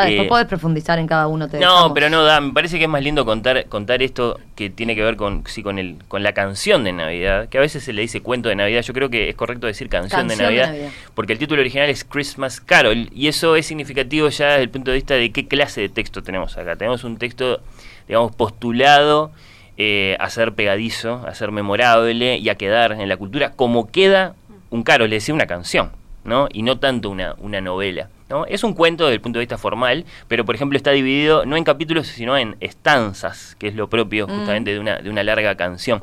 [0.03, 1.49] después eh, podés profundizar en cada uno.
[1.61, 2.41] no, pero no da.
[2.41, 5.63] Me parece que es más lindo contar contar esto que tiene que ver con sí,
[5.63, 8.57] con el con la canción de Navidad, que a veces se le dice cuento de
[8.57, 8.83] Navidad.
[8.83, 10.75] Yo creo que es correcto decir canción, de, Navidad,
[11.15, 14.91] porque el título original es Christmas Carol y eso es significativo ya desde el punto
[14.91, 16.77] de vista de qué clase de texto tenemos acá.
[16.77, 17.61] Tenemos un texto,
[18.09, 19.31] digamos, postulado
[19.77, 24.35] eh, a ser pegadizo, a ser memorable y a quedar en la cultura como queda
[24.71, 25.91] un carol, le decía una canción,
[26.25, 26.49] ¿no?
[26.53, 28.09] Y no tanto una, una novela.
[28.49, 31.57] Es un cuento desde el punto de vista formal, pero por ejemplo está dividido no
[31.57, 34.31] en capítulos, sino en estanzas, que es lo propio mm.
[34.31, 36.03] justamente de, una, de una larga canción.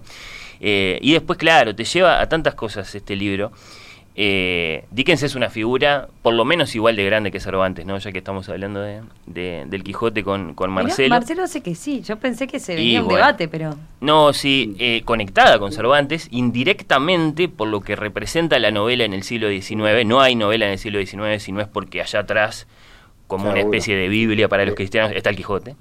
[0.60, 3.52] Eh, y después, claro, te lleva a tantas cosas este libro.
[4.14, 7.98] Eh, Dickens es una figura por lo menos igual de grande que Cervantes, ¿no?
[7.98, 11.10] Ya que estamos hablando de, del Quijote con, con Marcelo.
[11.10, 13.76] Marcelo hace que sí, yo pensé que se venía un debate, pero...
[14.02, 19.24] No, sí, eh, conectada con Cervantes, indirectamente por lo que representa la novela en el
[19.24, 20.06] siglo XIX.
[20.06, 22.68] No hay novela en el siglo XIX si no es porque allá atrás,
[23.28, 25.76] como una especie de Biblia para los cristianos, está el Quijote.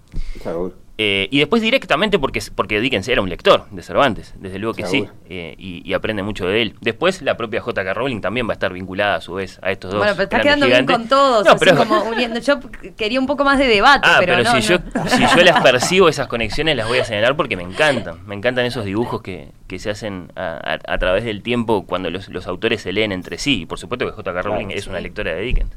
[1.02, 4.84] Eh, y después directamente porque, porque Dickens era un lector de Cervantes, desde luego que
[4.84, 6.74] sí, eh, y, aprende mucho de él.
[6.82, 7.94] Después la propia J.K.
[7.94, 9.98] Rowling también va a estar vinculada a su vez a estos dos.
[9.98, 12.38] Bueno, pero estás quedando bien con todos, así como uniendo.
[12.40, 12.60] Yo
[12.98, 16.28] quería un poco más de debate, ah, pero, si, Yo, si yo las percibo, esas
[16.28, 18.18] conexiones las voy a señalar porque me encantan.
[18.26, 22.46] Me encantan esos dibujos que, que se hacen a, través del tiempo cuando los, los,
[22.46, 23.62] autores se leen entre sí.
[23.62, 24.42] Y por supuesto que J.K.
[24.42, 25.72] Rowling es una lectora de Dickens.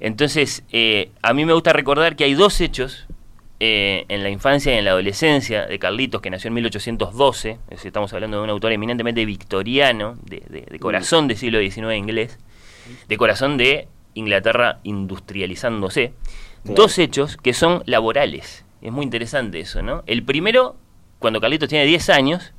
[0.00, 3.06] Entonces, eh, a mí me gusta recordar que hay dos hechos
[3.60, 8.12] eh, en la infancia y en la adolescencia de Carlitos, que nació en 1812, estamos
[8.12, 12.38] hablando de un autor eminentemente victoriano, de, corazón del siglo XIX inglés,
[13.08, 16.12] de corazón de Inglaterra industrializándose,
[16.62, 18.64] dos hechos que son laborales.
[18.80, 20.04] Es muy interesante eso, ¿no?
[20.06, 20.76] El primero,
[21.18, 22.52] cuando Carlitos tiene 10 años,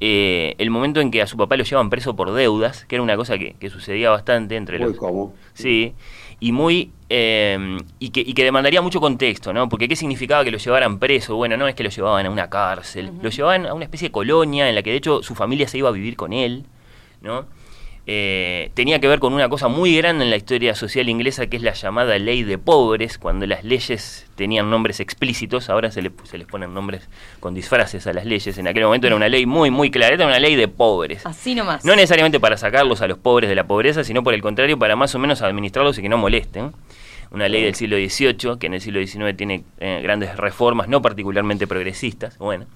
[0.00, 3.02] eh, el momento en que a su papá lo llevan preso por deudas, que era
[3.02, 5.00] una cosa que, sucedía bastante entre los...
[5.00, 5.94] Muy Sí,
[6.38, 9.68] y muy eh, y, que, y, que, demandaría mucho contexto, ¿no?
[9.68, 11.36] Porque ¿qué significaba que lo llevaran preso?
[11.36, 14.12] Bueno, no es que lo llevaban a una cárcel, lo llevaban a una especie de
[14.12, 16.66] colonia en la que de hecho su familia se iba a vivir con él,
[17.22, 17.46] ¿no?
[18.08, 21.56] Eh, tenía que ver con una cosa muy grande en la historia social inglesa que
[21.56, 26.38] es la llamada ley de pobres, cuando las leyes tenían nombres explícitos, ahora se, se
[26.38, 27.08] les ponen nombres
[27.40, 30.26] con disfraces a las leyes, en aquel momento era una ley muy, muy clara, era
[30.26, 31.26] una ley de pobres.
[31.26, 31.84] Así nomás.
[31.84, 34.94] No necesariamente para sacarlos a los pobres de la pobreza, sino por el contrario, para
[34.94, 36.72] más o menos administrarlos y que no molesten
[37.32, 41.02] una ley del siglo XVIII, que en el siglo XIX tiene eh, grandes reformas, no
[41.02, 42.38] particularmente progresistas.
[42.38, 42.66] Bueno,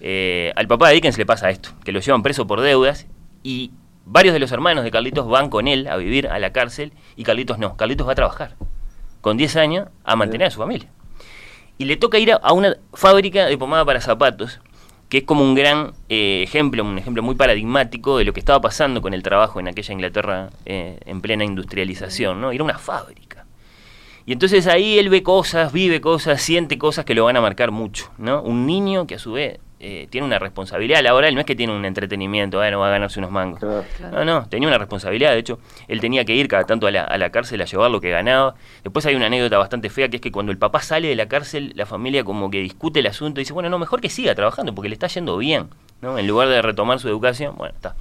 [0.00, 3.06] eh, al papá de Dickens le pasa esto, que lo llevan preso por deudas
[3.42, 3.70] y
[4.08, 7.24] varios de los hermanos de Carlitos van con él a vivir a la cárcel y
[7.24, 8.56] Carlitos no, Carlitos va a trabajar
[9.20, 10.88] con 10 años a mantener a su familia.
[11.76, 14.60] Y le toca ir a, una fábrica de pomada para zapatos,
[15.08, 18.60] que es como un gran eh, ejemplo, un ejemplo muy paradigmático de lo que estaba
[18.60, 22.50] pasando con el trabajo en aquella Inglaterra en plena industrialización, ¿no?
[22.50, 23.28] Era una fábrica
[24.28, 27.70] y entonces ahí él ve cosas, vive cosas, siente cosas que lo van a marcar
[27.70, 28.42] mucho, ¿no?
[28.42, 31.74] Un niño que a su vez eh, tiene una responsabilidad laboral, no es que tiene
[31.74, 33.60] un entretenimiento, no va a ganarse unos mangos.
[33.62, 37.02] No, no, tenía una responsabilidad, de hecho, él tenía que ir cada tanto a la,
[37.02, 38.54] a la, cárcel a llevar lo que ganaba.
[38.82, 41.28] Después hay una anécdota bastante fea, que es que cuando el papá sale de la
[41.28, 44.34] cárcel, la familia como que discute el asunto y dice, bueno, no, mejor que siga
[44.34, 45.68] trabajando porque le está yendo bien,
[46.00, 46.18] ¿no?
[46.18, 47.94] En lugar de retomar su educación, bueno, está.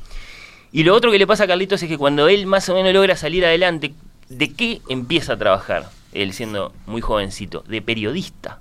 [0.71, 2.93] Y lo otro que le pasa a Carlitos es que cuando él más o menos
[2.93, 3.93] logra salir adelante,
[4.29, 5.85] ¿de qué empieza a trabajar?
[6.13, 8.59] él siendo muy jovencito, de periodista,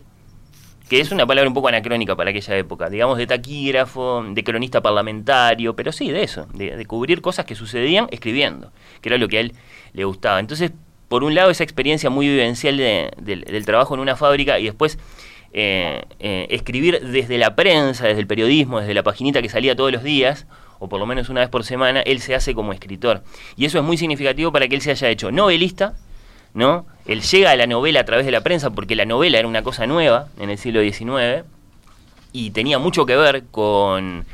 [0.88, 4.80] que es una palabra un poco anacrónica para aquella época, digamos de taquígrafo, de cronista
[4.80, 8.70] parlamentario, pero sí, de eso, de, cubrir cosas que sucedían escribiendo,
[9.00, 9.52] que era lo que a él
[9.92, 10.38] le gustaba.
[10.38, 10.72] Entonces,
[11.08, 14.98] por un lado, esa experiencia muy vivencial del trabajo en una fábrica y después
[15.52, 19.90] eh, eh, escribir desde la prensa, desde el periodismo, desde la paginita que salía todos
[19.90, 20.46] los días,
[20.78, 23.22] o por lo menos una vez por semana, él se hace como escritor.
[23.56, 25.94] Y eso es muy significativo para que él se haya hecho novelista,
[26.56, 26.86] ¿no?
[27.04, 29.62] Él llega a la novela a través de la prensa porque la novela era una
[29.62, 31.44] cosa nueva en el siglo XIX
[32.32, 34.24] y tenía mucho que ver con,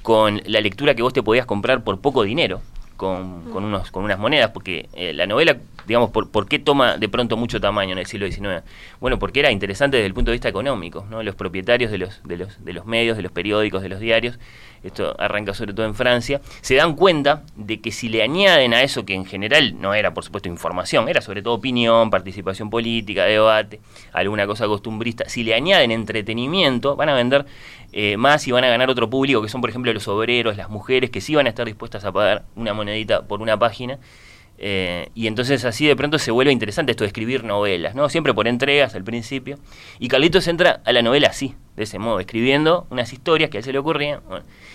[0.00, 2.62] con la lectura que vos te podías comprar por poco dinero,
[2.96, 6.96] con, con unos, con unas monedas, porque eh, la novela digamos, por, ¿por qué toma
[6.96, 8.62] de pronto mucho tamaño en el siglo XIX?
[9.00, 11.22] Bueno, porque era interesante desde el punto de vista económico, ¿no?
[11.22, 14.38] Los propietarios de los, de los, de los medios, de los periódicos, de los diarios,
[14.82, 18.82] esto arranca sobre todo en Francia, se dan cuenta de que si le añaden a
[18.82, 23.24] eso que en general no era, por supuesto, información, era sobre todo opinión, participación política,
[23.24, 23.80] debate,
[24.12, 27.46] alguna cosa costumbrista, si le añaden entretenimiento, van a vender
[27.92, 30.68] eh, más y van a ganar otro público, que son, por ejemplo, los obreros, las
[30.68, 33.98] mujeres, que sí van a estar dispuestas a pagar una monedita por una página
[34.64, 38.08] eh, y entonces así de pronto se vuelve interesante esto de escribir novelas, ¿no?
[38.08, 39.58] Siempre por entregas al principio.
[39.98, 43.60] Y Carlitos entra a la novela así, de ese modo, escribiendo unas historias que a
[43.60, 44.20] él se le ocurrían.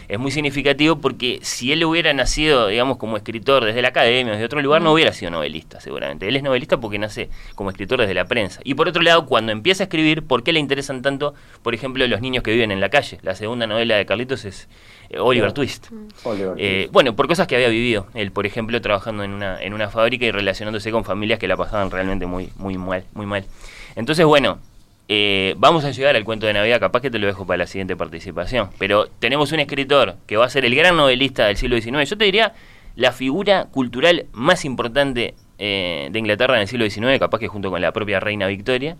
[0.07, 4.45] es muy significativo porque si él hubiera nacido, digamos, como escritor desde la academia, desde
[4.45, 6.27] otro lugar, no hubiera sido novelista, seguramente.
[6.27, 8.62] Él es novelista porque nace como escritor desde la prensa.
[8.63, 12.05] Y por otro lado, cuando empieza a escribir, ¿por qué le interesan tanto, por ejemplo,
[12.07, 13.19] los niños que viven en la calle?
[13.21, 14.67] La segunda novela de Carlitos es
[15.10, 15.89] eh, Oliver Twist.
[16.57, 18.07] Eh, bueno, por cosas que había vivido.
[18.15, 21.57] Él, por ejemplo, trabajando en una, en una fábrica y relacionándose con familias que la
[21.57, 23.45] pasaban realmente muy, muy mal, muy mal.
[23.95, 24.60] Entonces, bueno,
[25.08, 27.67] eh, vamos a llegar al cuento de Navidad, capaz que te lo dejo para la
[27.67, 28.70] siguiente participación.
[28.78, 32.10] Pero tenemos un escritor que va a ser el gran novelista del siglo XIX.
[32.10, 32.54] Yo te diría
[32.96, 37.82] la figura cultural más importante de Inglaterra en el siglo XIX, capaz que junto con
[37.82, 38.96] la propia reina Victoria.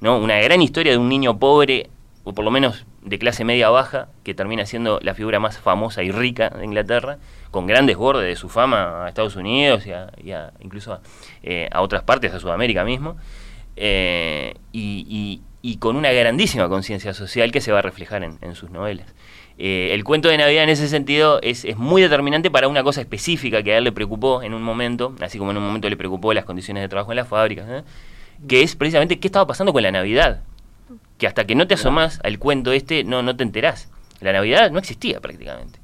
[0.00, 0.18] ¿no?
[0.18, 1.90] Una gran historia de un niño pobre
[2.26, 6.02] o por lo menos de clase media baja, que termina siendo la figura más famosa
[6.02, 7.18] y rica de Inglaterra,
[7.52, 10.98] con gran desborde de su fama a Estados Unidos y, a, incluso
[11.44, 13.16] eh, a, otras partes, a Sudamérica mismo,
[13.76, 15.40] eh, y,
[15.78, 19.14] con una grandísima conciencia social que se va a reflejar en, sus novelas.
[19.58, 23.00] Eh, el cuento de Navidad en ese sentido es, es, muy determinante para una cosa
[23.00, 25.96] específica que a él le preocupó en un momento, así como en un momento le
[25.96, 27.84] preocupó las condiciones de trabajo en las fábricas,
[28.46, 30.42] que es precisamente qué estaba pasando con la Navidad
[31.18, 33.88] que hasta que no te asomás al cuento este no, no te enterás.
[34.20, 35.78] La Navidad no existía prácticamente.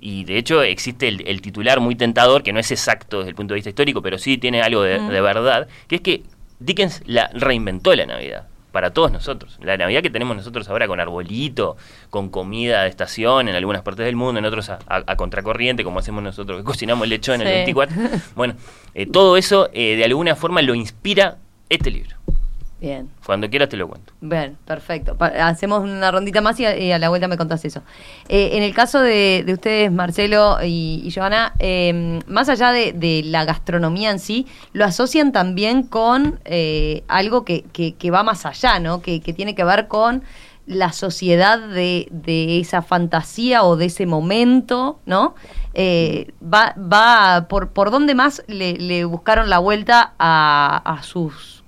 [0.00, 3.54] Y de hecho existe el, titular muy tentador, que no es exacto desde el punto
[3.54, 6.22] de vista histórico, pero sí tiene algo de, verdad, que es que
[6.64, 8.46] Dickens la reinventó la Navidad.
[8.72, 9.58] para todos nosotros.
[9.62, 11.76] La Navidad que tenemos nosotros ahora con arbolito,
[12.08, 16.22] con comida de estación en algunas partes del mundo, en otros a, contracorriente, como hacemos
[16.22, 17.96] nosotros, que cocinamos lechón en el 24.
[18.34, 18.54] Bueno,
[18.94, 21.36] eh, todo eso eh, de alguna forma lo inspira
[21.68, 22.16] este libro.
[22.82, 23.08] Bien.
[23.24, 24.12] Cuando quieras te lo cuento.
[24.20, 25.16] Bien, perfecto.
[25.20, 27.82] hacemos una rondita más y a, la vuelta me contás eso.
[28.28, 34.10] Eh, en el caso de, ustedes, Marcelo y, Joana, em, más allá de, la gastronomía
[34.10, 39.00] en sí, lo asocian también con eh, algo que, va más allá, ¿no?
[39.00, 40.24] Que, tiene que ver con
[40.66, 42.08] la sociedad de,
[42.58, 45.36] esa fantasía o de ese momento, ¿no?
[45.74, 51.61] Eh, va, va por, por dónde más le, buscaron la vuelta a sus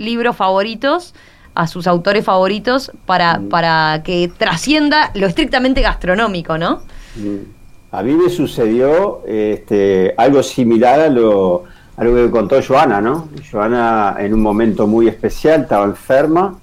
[0.00, 1.14] libros favoritos
[1.54, 3.48] a sus autores favoritos para, mm.
[3.48, 6.82] para que trascienda lo estrictamente gastronómico, ¿no?
[7.16, 7.60] Mm.
[7.92, 11.64] A mí me sucedió este, algo similar a lo,
[11.96, 13.28] a lo que contó Joana, ¿no?
[13.50, 16.56] Joana en un momento muy especial estaba enferma,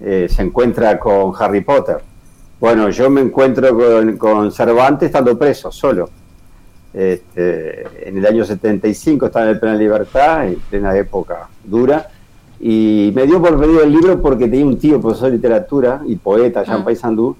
[0.00, 1.98] eh, se encuentra con Harry Potter.
[2.58, 6.10] Bueno, yo me encuentro con, con Cervantes estando preso, solo.
[6.92, 12.08] Este, en el año 75 estaba en plena libertad, en plena época dura
[12.60, 16.16] y me dio por pedido el libro porque tenía un tío, profesor de literatura y
[16.16, 16.84] poeta, Jean ah.
[16.84, 17.36] Paysandú,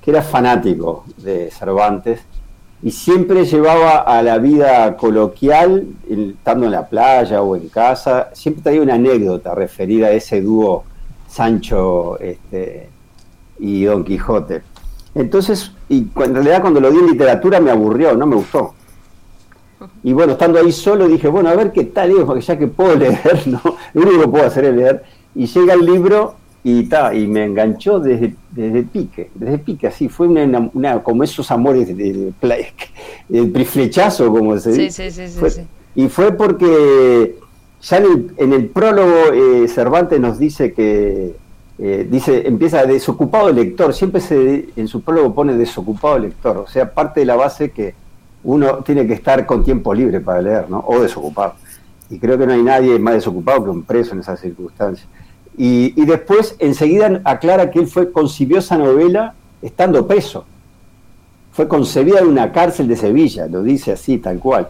[0.00, 2.20] que era fanático de Cervantes
[2.82, 8.62] y siempre llevaba a la vida coloquial, estando en la playa o en casa, siempre
[8.62, 10.84] traía una anécdota referida a ese dúo
[11.28, 12.88] Sancho este,
[13.58, 14.62] y Don Quijote.
[15.14, 18.74] Entonces, y en realidad cuando lo di en literatura me aburrió, no me gustó.
[20.02, 22.66] Y bueno, estando ahí solo dije, bueno, a ver qué tal es, porque ya que
[22.66, 23.60] puedo leer, ¿no?
[23.94, 25.02] Lo único que puedo hacer es leer.
[25.34, 30.08] Y llega el libro y ta, y me enganchó desde, desde pique, desde pique, así,
[30.08, 32.32] fue una, como esos amores de, de,
[33.32, 35.10] el priflechazo, como se dice.
[35.10, 35.62] Sí, sí, sí,
[35.94, 37.36] Y fue porque
[37.80, 41.34] ya en el, prólogo eh, Cervantes nos dice que
[41.78, 46.92] eh, dice, empieza desocupado lector, siempre se, en su prólogo pone desocupado lector, o sea,
[46.92, 47.94] parte de la base que
[48.44, 50.84] uno tiene que estar con tiempo libre para leer, ¿no?
[50.86, 51.54] O desocupado.
[52.08, 55.06] Y creo que no hay nadie más desocupado que un preso en esas circunstancias.
[55.56, 60.44] Y, después enseguida aclara que él fue, concibió esa novela estando preso.
[61.52, 64.68] Fue concebida en una cárcel de Sevilla, lo dice así, tal cual.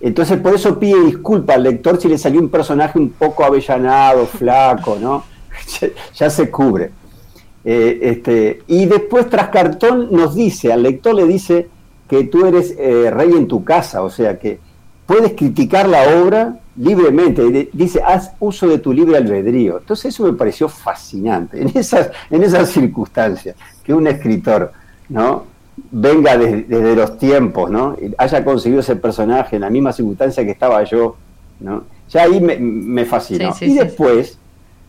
[0.00, 4.26] Entonces por eso pide disculpa al lector si le salió un personaje un poco avellanado,
[4.26, 5.24] flaco, ¿no?
[6.14, 6.90] ya se cubre.
[7.64, 11.68] Eh, este, y después tras cartón nos dice, al lector le dice,
[12.08, 14.58] que tú eres eh, rey en tu casa, o sea que
[15.06, 19.78] puedes criticar la obra libremente, dice, haz uso de tu libre albedrío.
[19.78, 24.72] Entonces eso me pareció fascinante, en esas, en esas circunstancias, que un escritor,
[25.08, 25.44] ¿no?
[25.90, 27.96] venga desde, los tiempos, ¿no?
[28.00, 31.16] Y haya conseguido ese personaje en la misma circunstancia que estaba yo,
[31.60, 31.84] ¿no?
[32.10, 33.54] Ya ahí me, fascinó.
[33.60, 34.38] y después,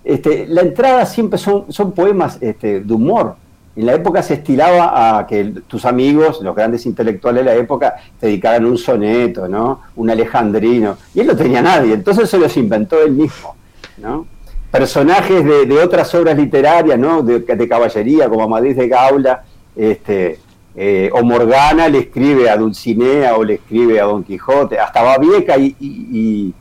[0.03, 3.35] este, la entrada siempre son, son poemas este, de humor,
[3.79, 7.95] en la época se estilaba a que tus amigos, los grandes intelectuales de la época,
[8.19, 9.79] te dedicaran un soneto, ¿no?
[9.95, 10.97] Un alejandrino.
[11.15, 13.55] Y él no tenía nadie, entonces se los inventó él mismo,
[13.97, 14.27] ¿no?
[14.69, 17.23] Personajes de, otras obras literarias, ¿no?
[17.23, 19.45] De, caballería, como Amadís de Gaula,
[19.77, 20.39] este,
[20.75, 25.55] eh, o Morgana le escribe a Dulcinea o le escribe a Don Quijote, hasta Babieca
[25.57, 26.53] y,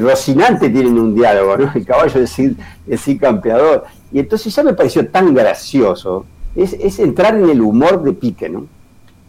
[0.00, 1.72] Rocinante tienen un diálogo, ¿no?
[1.74, 2.52] El caballo es Cid,
[2.88, 3.84] es Cid Campeador.
[4.12, 8.66] Y entonces ya me pareció tan gracioso, es, entrar en el humor de Pique, ¿no?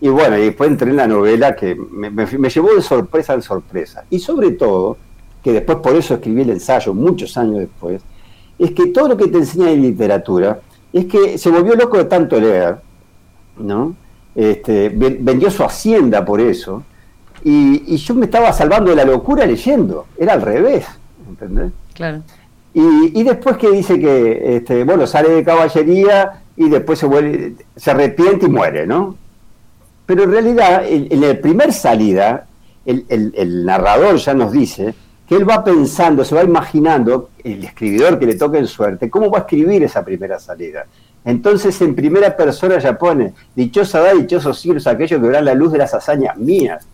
[0.01, 4.03] Y bueno, y después entré en la novela que me, llevó de sorpresa en sorpresa.
[4.09, 4.97] Y sobre todo,
[5.41, 8.01] que después por eso escribí el ensayo muchos años después,
[8.59, 10.59] es que todo lo que te enseña en literatura
[10.91, 12.77] es que se volvió loco de tanto leer,
[13.57, 13.95] ¿no?
[14.35, 16.83] Este, vendió su hacienda por eso,
[17.45, 20.85] y, y, yo me estaba salvando de la locura leyendo, era al revés,
[21.27, 21.71] ¿entendés?
[21.93, 22.23] Claro.
[22.75, 27.91] Y, después que dice que, este, bueno, sale de caballería y después se, vuelve, se
[27.91, 29.15] arrepiente y muere, ¿no?
[30.07, 32.47] Pero en realidad, en, la primer salida,
[32.85, 34.93] el, narrador ya nos dice
[35.27, 39.29] que él va pensando, se va imaginando, el escribidor que le toque en suerte, cómo
[39.29, 40.85] va a escribir esa primera salida.
[41.23, 45.71] Entonces, en primera persona ya pone, dichosa da, dichosos siglos aquellos que verán la luz
[45.71, 46.87] de las hazañas mías.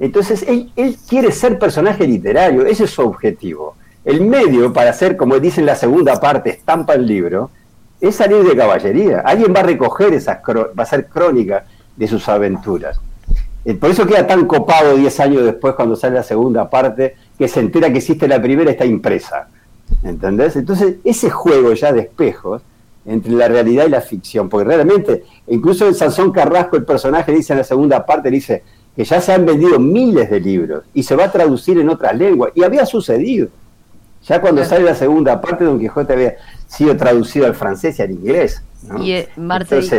[0.00, 3.76] Entonces, él, él quiere ser personaje literario, ese es su objetivo.
[4.04, 7.50] El medio para hacer, como dice en la segunda parte, estampa el libro,
[8.00, 9.20] es salir de caballería.
[9.20, 11.64] Alguien va a recoger esas, va a hacer crónica
[11.96, 13.00] de sus aventuras.
[13.64, 17.46] Eh, por eso queda tan copado 10 años después cuando sale la segunda parte, que
[17.46, 19.48] se entera que existe la primera está impresa.
[20.02, 20.56] ¿Entendés?
[20.56, 22.62] Entonces, ese juego ya de espejos
[23.06, 27.52] entre la realidad y la ficción, porque realmente, incluso en Sansón Carrasco, el personaje dice
[27.52, 28.64] en la segunda parte, dice
[28.96, 32.16] que ya se han vendido miles de libros y se va a traducir en otras
[32.16, 33.48] lenguas, y había sucedido.
[34.26, 36.36] Ya cuando sale la segunda parte, Don Quijote había
[36.68, 38.62] sido traducido al francés y al inglés.
[39.00, 39.28] Y, eh,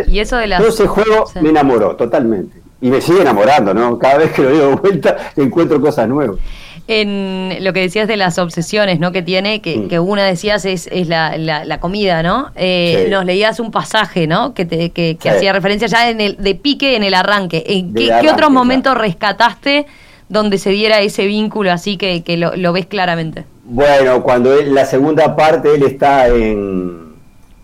[0.08, 0.58] y eso de la...
[0.58, 2.62] Todo ese juego me enamoró totalmente.
[2.82, 3.98] Y me sigue enamorando, ¿no?
[3.98, 6.38] Cada vez que lo digo de vuelta encuentro cosas nuevas.
[6.86, 9.14] En lo que decías de las obsesiones, ¿no?
[9.14, 9.88] Que tiene, que, mm.
[9.88, 12.52] que una decías es, es la, la, comida, ¿no?
[12.56, 14.54] Eh, Nos leías un pasaje, ¿no?
[14.54, 17.64] Que, te, que, hacía referencia ya en el, de pique en el arranque.
[17.68, 19.86] ¿En qué, otros momentos rescataste
[20.34, 23.46] donde se diera ese vínculo así que, que lo, ves claramente?
[23.64, 27.04] Bueno, cuando la segunda parte él está en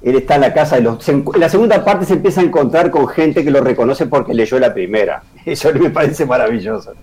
[0.01, 1.05] él está en la casa de los...
[1.37, 4.73] la segunda parte se empieza a encontrar con gente que lo reconoce porque leyó la
[4.73, 5.23] primera.
[5.45, 6.93] Eso me parece maravilloso.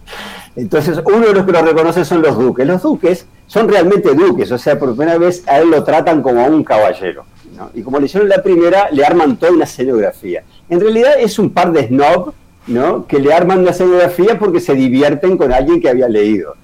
[0.55, 2.67] Entonces, uno de los que lo reconoce son los duques.
[2.67, 6.41] Los duques son realmente duques, o sea, por primera vez a él lo tratan como
[6.41, 7.27] a un caballero.
[7.75, 10.43] Y como leyeron la primera, le arman toda una escenografía.
[10.69, 12.33] En realidad es un par de snob,
[12.67, 13.07] ¿no?
[13.07, 16.55] Que le arman una escenografía porque se divierten con alguien que había leído.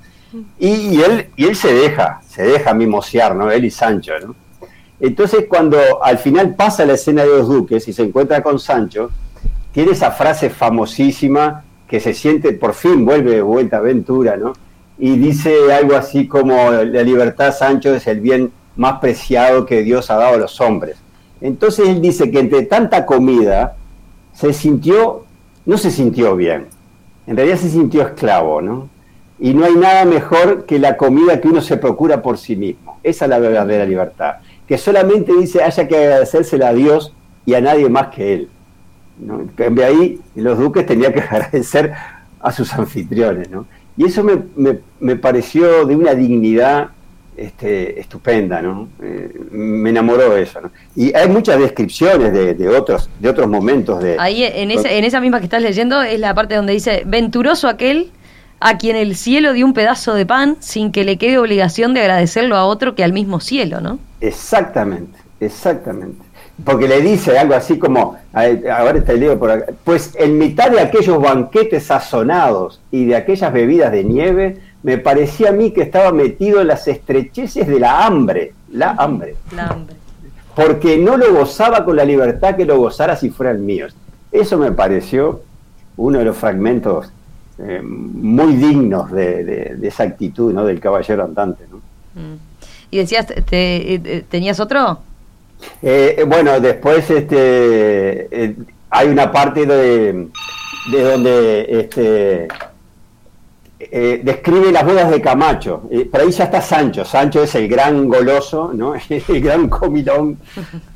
[0.59, 3.51] Y, él, y él se deja, se deja mimosear, ¿no?
[3.51, 4.35] Él y Sancho, ¿no?
[4.99, 9.11] Entonces, cuando al final pasa la escena de los duques y se encuentra con Sancho,
[9.73, 14.53] tiene esa frase famosísima que se siente, por fin vuelve de vuelta a Aventura, ¿no?
[14.99, 20.11] Y dice algo así como, la libertad, Sancho, es el bien más preciado que Dios
[20.11, 20.97] ha dado a los hombres.
[21.41, 23.77] Entonces él dice que entre tanta comida
[24.33, 25.22] se sintió,
[25.65, 26.67] no se sintió bien,
[27.27, 28.89] en realidad se sintió esclavo, ¿no?
[29.39, 33.01] Y no hay nada mejor que la comida que uno se procura por sí mismo.
[33.03, 34.37] Esa es la verdadera libertad
[34.73, 37.13] que solamente dice haya que agradecérsela a Dios
[37.45, 38.49] y a nadie más que él.
[39.19, 39.47] ¿no?
[39.59, 41.93] En ahí los duques tenían que agradecer
[42.41, 43.51] a sus anfitriones.
[43.51, 43.67] ¿no?
[43.99, 46.89] Y eso me, me, pareció de una dignidad
[47.37, 48.89] este, estupenda, ¿no?
[49.03, 50.71] Eh, me enamoró eso, ¿no?
[50.95, 54.17] Y hay muchas descripciones de, de, otros, de otros momentos de...
[54.19, 58.11] Ahí en, en esa misma que estás leyendo es la parte donde dice, venturoso aquel
[58.63, 62.01] a quien el cielo dio un pedazo de pan sin que le quede obligación de
[62.01, 63.99] agradecerlo a otro que al mismo cielo, ¿no?
[64.21, 66.23] Exactamente, exactamente.
[66.65, 70.81] Porque le dice algo así como, ahora te leo por acá, pues en mitad de
[70.81, 76.13] aquellos banquetes sazonados y de aquellas bebidas de nieve, me parecía a mí que estaba
[76.13, 79.37] metido en las estrecheces de la hambre, la hambre.
[79.55, 79.97] La hambre.
[80.55, 83.87] Porque no lo gozaba con la libertad que lo gozara si fuera el mío.
[84.31, 85.43] Eso me pareció
[85.97, 87.11] uno de los fragmentos
[87.59, 90.65] eh, muy dignos de, esa actitud ¿no?
[90.65, 91.65] del caballero andante.
[91.71, 91.77] ¿no?
[92.21, 92.37] Mm.
[92.91, 94.99] ¿Y decías, te, eh, tenías otro?
[95.81, 98.57] Eh, bueno, después este,
[98.91, 100.29] hay una parte de,
[100.91, 102.49] de donde este,
[103.91, 105.85] eh, describe las bodas de Camacho.
[105.91, 107.05] Eh, por ahí ya está Sancho.
[107.05, 108.95] Sancho es el gran goloso, ¿no?
[109.09, 110.39] el gran comilón.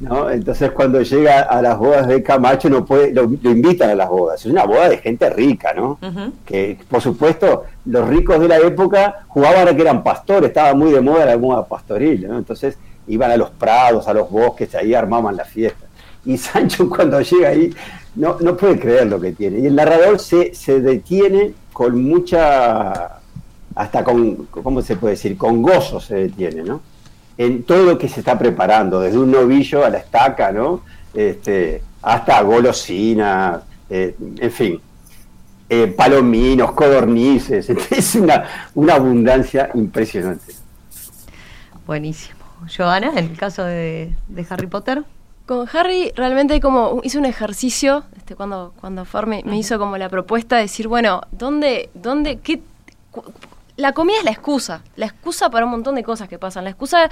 [0.00, 0.30] ¿no?
[0.30, 4.40] Entonces, cuando llega a las bodas de Camacho, no puede, lo, invitan a las bodas.
[4.40, 5.98] Es una boda de gente rica, ¿no?
[6.44, 10.48] Que, por supuesto, los ricos de la época jugaban a que eran pastores.
[10.48, 12.38] Estaba muy de moda la moda pastoril, ¿no?
[12.38, 12.78] Entonces,
[13.08, 15.86] iban a los prados, a los bosques, ahí armaban la fiesta.
[16.24, 17.74] Y Sancho, cuando llega ahí,
[18.16, 19.60] no, no puede creer lo que tiene.
[19.60, 23.18] Y el narrador se, se detiene con mucha,
[23.74, 25.36] hasta con, ¿cómo se puede decir?
[25.36, 26.80] Con gozo se detiene, ¿no?
[27.38, 30.80] En todo lo que se está preparando, desde un novillo a la estaca, ¿no?
[31.12, 33.60] Este, hasta golosinas,
[33.90, 34.80] eh, en fin,
[35.68, 38.44] eh, palominos, codornices, es una,
[38.74, 40.54] una abundancia impresionante.
[41.86, 42.36] Buenísimo.
[42.74, 45.04] Joana, en el caso de, de Harry Potter.
[45.46, 50.08] Con Harry realmente como hice un ejercicio, este, cuando, cuando Ford me, hizo como la
[50.08, 52.60] propuesta de decir, bueno, ¿dónde, dónde, qué?
[53.76, 56.64] La comida es la excusa, la excusa para un montón de cosas que pasan.
[56.64, 57.08] La excusa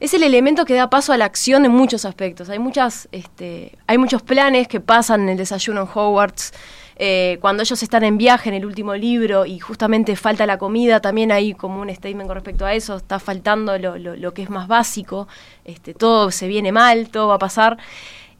[0.00, 2.50] es el elemento que da paso a la acción en muchos aspectos.
[2.50, 6.52] Hay muchas, este, hay muchos planes que pasan en el desayuno en Hogwarts.
[6.96, 11.00] Eh, cuando ellos están en viaje en el último libro y justamente falta la comida,
[11.00, 14.50] también hay como un statement con respecto a eso, está faltando lo, lo, que es
[14.50, 15.28] más básico,
[15.64, 17.78] este, todo se viene mal, todo va a pasar.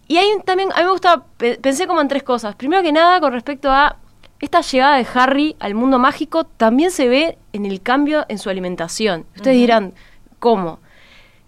[0.09, 1.25] Y hay también, a mí me gusta,
[1.61, 2.55] pensé como en tres cosas.
[2.55, 3.97] Primero que nada, con respecto a
[4.41, 8.51] esta llegada de Harry al mundo mágico, también se ve en el cambio en su
[8.51, 9.25] alimentación.
[9.37, 9.95] Ustedes dirán,
[10.39, 10.81] ¿cómo?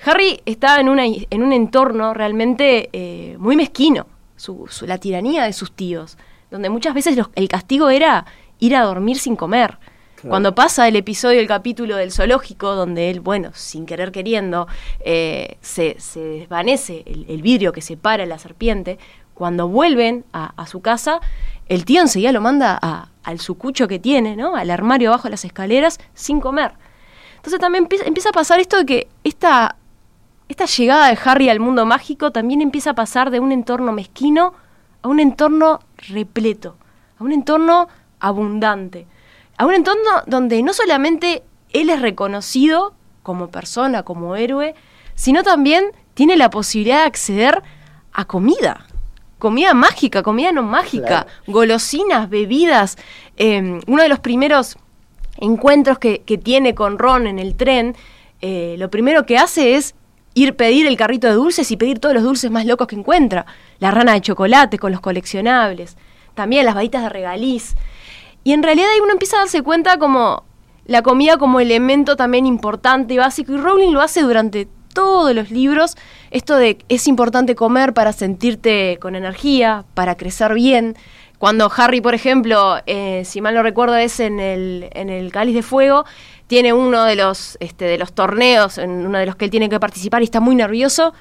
[0.07, 5.53] Harry está en, una, en un entorno realmente eh, muy mezquino, su, la tiranía de
[5.53, 6.17] sus tíos
[6.55, 8.27] donde muchas veces el castigo era
[8.61, 9.77] ir a dormir sin comer.
[10.23, 14.69] Cuando pasa el episodio, el capítulo del zoológico, donde él, bueno, sin querer queriendo,
[15.01, 19.01] eh, se, desvanece el, vidrio que separa la serpiente,
[19.35, 21.19] cuando vuelven a, su casa,
[21.67, 24.55] el tío enseguida lo manda al sucucho que tiene, ¿no?
[24.55, 26.75] Al armario abajo de las escaleras, sin comer.
[27.35, 29.77] Entonces también empieza, a pasar esto de que esta,
[30.49, 34.55] esta llegada de Harry al mundo mágico también empieza a pasar de un entorno mezquino
[35.05, 36.77] a un entorno repleto,
[37.19, 37.89] a un entorno
[38.21, 39.07] abundante,
[39.59, 41.43] a un entorno donde no solamente
[41.75, 44.75] él es reconocido como persona, como héroe,
[45.15, 45.85] sino también
[46.15, 47.63] tiene la posibilidad de acceder
[48.15, 48.87] a comida.
[49.39, 52.97] Comida mágica, comida no mágica, golosinas, bebidas.
[53.37, 54.79] Em, uno de los primeros
[55.37, 57.95] encuentros que, tiene con Ron en el tren,
[58.41, 59.95] eh, lo primero que hace es
[60.35, 63.47] ir pedir el carrito de dulces y pedir todos los dulces más locos que encuentra.
[63.79, 65.97] La rana de chocolate con los coleccionables,
[66.35, 67.75] también las varitas de regaliz.
[68.43, 70.45] Y en realidad ahí uno empieza a darse cuenta como
[70.87, 73.53] la comida como elemento también importante y básico.
[73.53, 75.97] Y Rowling lo hace durante todos los libros.
[76.31, 80.97] Esto de es importante comer para sentirte con energía, para crecer bien.
[81.39, 85.55] Cuando Harry, por ejemplo, eh, si mal no recuerdo, es en el, en el Cáliz
[85.55, 86.05] de Fuego,
[86.55, 89.69] tiene uno de los, este, de los torneos, en uno de los que él tiene
[89.69, 91.13] que participar y está muy nervioso,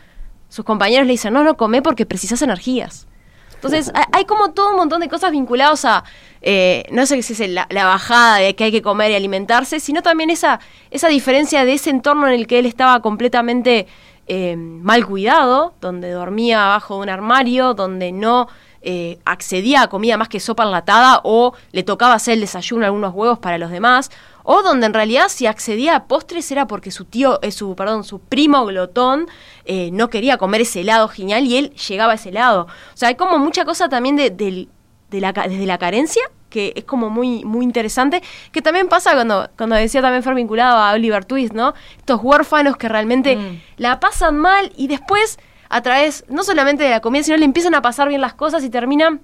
[0.48, 3.08] sus compañeros le dicen, no, no, come porque precisas energías.
[3.56, 6.04] Entonces, hay como todo un montón de cosas vinculadas a,
[6.44, 10.04] eh, no sé si es la, bajada de que hay que comer y alimentarse, sino
[10.04, 10.60] también esa,
[10.92, 13.88] esa diferencia de ese entorno en el que él estaba completamente
[14.28, 18.50] eh, mal cuidado, donde dormía abajo de un armario, donde no
[18.84, 23.14] eh, accedía a comida más que sopa enlatada o le tocaba hacer el desayuno algunos
[23.14, 24.12] huevos para los demás,
[24.44, 28.04] o donde en realidad si accedía a postres era porque su tío, eh, su, perdón,
[28.04, 29.28] su primo glotón
[29.66, 32.68] eh, no quería comer ese helado genial y él llegaba a ese helado.
[32.94, 34.68] O sea, hay como mucha cosa también de,
[35.12, 38.22] la, desde la carencia que es como muy, muy interesante,
[38.52, 41.74] que también pasa cuando, cuando decía también fue vinculado a Oliver Twist, ¿no?
[41.98, 43.62] Estos huérfanos que realmente mm.
[43.78, 45.40] la pasan mal y después
[45.70, 48.64] a través no solamente de la comida, sino le empiezan a pasar bien las cosas
[48.64, 49.22] y terminan,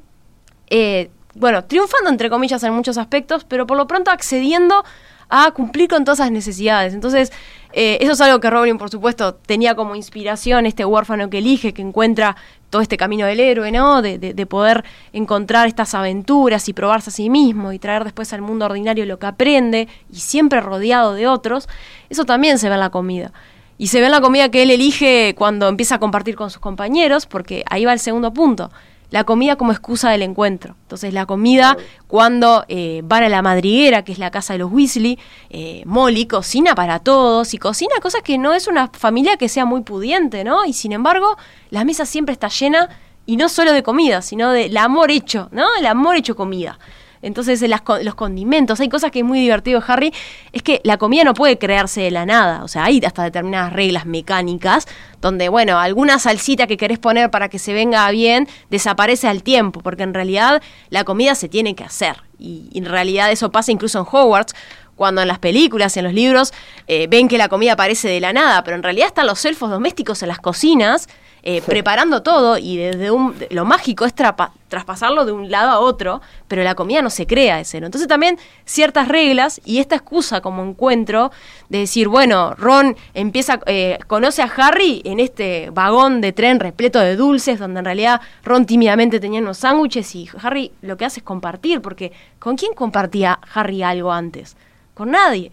[0.72, 4.84] eh, bueno, triunfando entre comillas en muchos aspectos, pero por lo pronto accediendo
[5.30, 6.94] a cumplir con todas esas necesidades.
[6.94, 7.32] Entonces,
[7.72, 11.74] eh, eso es algo que Rowling, por supuesto, tenía como inspiración, este huérfano que elige,
[11.74, 12.36] que encuentra
[12.72, 14.02] todo este camino del héroe, ¿no?
[14.02, 18.42] De, de, poder encontrar estas aventuras y probarse a sí mismo y traer después al
[18.42, 21.68] mundo ordinario lo que aprende y siempre rodeado de otros.
[22.10, 23.32] Eso también se ve en la comida.
[23.78, 26.60] Y se ve en la comida que él elige cuando empieza a compartir con sus
[26.60, 28.72] compañeros, porque ahí va el segundo punto.
[29.10, 30.76] La comida como excusa del encuentro.
[30.84, 34.72] Entonces la comida cuando eh, van a la madriguera, que es la casa de los
[34.72, 35.18] Weasley,
[35.50, 39.66] eh, Molly cocina para todos y cocina cosas que no es una familia que sea
[39.66, 40.66] muy pudiente, ¿no?
[40.66, 41.38] Y sin embargo,
[41.72, 42.90] la mesa siempre está llena
[43.26, 45.68] y no solo de comida, sino del amor hecho, ¿no?
[45.80, 46.80] El amor hecho comida.
[47.22, 47.64] Entonces,
[48.04, 50.14] los condimentos, hay cosas que es muy divertido, Harry,
[50.54, 52.64] es que la comida no puede crearse de la nada.
[52.64, 54.88] O sea, hay hasta determinadas reglas mecánicas
[55.22, 59.82] donde, bueno, alguna salsita que querés poner para que se venga bien desaparece al tiempo,
[59.82, 62.24] porque en realidad la comida se tiene que hacer.
[62.38, 64.54] Y, en realidad eso pasa incluso en Hogwarts,
[64.96, 66.54] cuando en las películas, en los libros,
[66.88, 69.70] eh, ven que la comida aparece de la nada, pero en realidad están los elfos
[69.70, 71.08] domésticos en las cocinas
[71.44, 76.22] eh, preparando todo y desde un, lo mágico es traspasarlo de un lado a otro,
[76.48, 77.86] pero la comida no se crea de cero.
[77.86, 81.32] Entonces también ciertas reglas y esta excusa como encuentro
[81.70, 87.00] de decir, bueno, Ron empieza, eh, conoce a Harry en este vagón de tren repleto
[87.00, 91.20] de dulces, donde en realidad Ron tímidamente tenía unos sándwiches y Harry lo que hace
[91.22, 94.58] es compartir, porque ¿con quién compartía Harry algo antes?
[94.94, 95.52] Con nadie.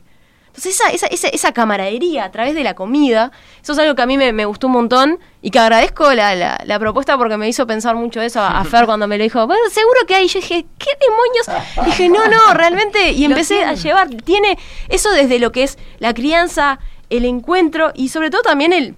[0.56, 3.30] Entonces esa, esa, esa, camaradería a través de la comida,
[3.62, 6.34] eso es algo que a mí me, gustó un montón y que agradezco la,
[6.64, 9.68] la, propuesta porque me hizo pensar mucho eso a, Fer cuando me lo dijo, bueno,
[9.70, 11.66] seguro que hay, yo dije, ¿qué demonios?
[11.84, 16.14] dije, no, no, realmente, y empecé a llevar, tiene eso desde lo que es la
[16.14, 16.78] crianza,
[17.10, 18.94] el encuentro y sobre todo también el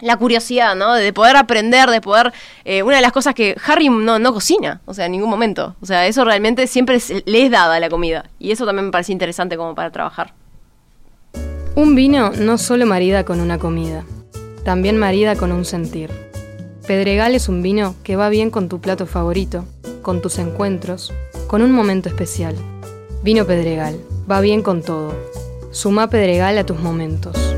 [0.00, 0.94] la curiosidad, ¿no?
[0.94, 2.32] De poder aprender, de poder...
[2.64, 5.76] Eh, una de las cosas que Harry no, no cocina, o sea, en ningún momento.
[5.80, 8.28] O sea, eso realmente siempre le es dada la comida.
[8.38, 10.34] Y eso también me parece interesante como para trabajar.
[11.76, 14.04] Un vino no solo marida con una comida,
[14.64, 16.08] también marida con un sentir.
[16.86, 19.64] Pedregal es un vino que va bien con tu plato favorito,
[20.02, 21.12] con tus encuentros,
[21.48, 22.54] con un momento especial.
[23.24, 23.98] Vino Pedregal,
[24.30, 25.14] va bien con todo.
[25.72, 27.53] Suma Pedregal a tus momentos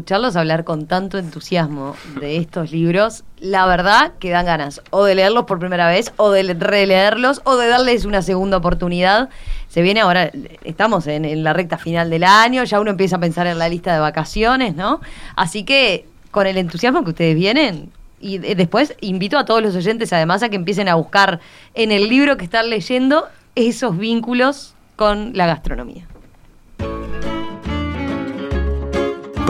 [0.00, 5.14] escucharlos hablar con tanto entusiasmo de estos libros, la verdad que dan ganas o de
[5.14, 9.28] leerlos por primera vez, o de releerlos, o de darles una segunda oportunidad.
[9.68, 10.30] Se viene ahora,
[10.64, 13.92] estamos en, la recta final del año, ya uno empieza a pensar en la lista
[13.92, 15.02] de vacaciones, ¿no?
[15.36, 17.90] Así que con el entusiasmo que ustedes vienen,
[18.22, 21.40] y después invito a todos los oyentes además a que empiecen a buscar
[21.74, 26.06] en el libro que están leyendo esos vínculos con la gastronomía.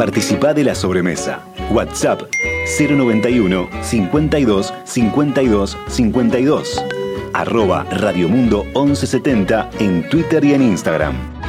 [0.01, 1.44] Participa de la sobremesa.
[1.70, 2.22] WhatsApp
[2.78, 6.84] 091 52 52 52.
[7.34, 11.39] Arroba Radiomundo 1170 en Twitter y en Instagram.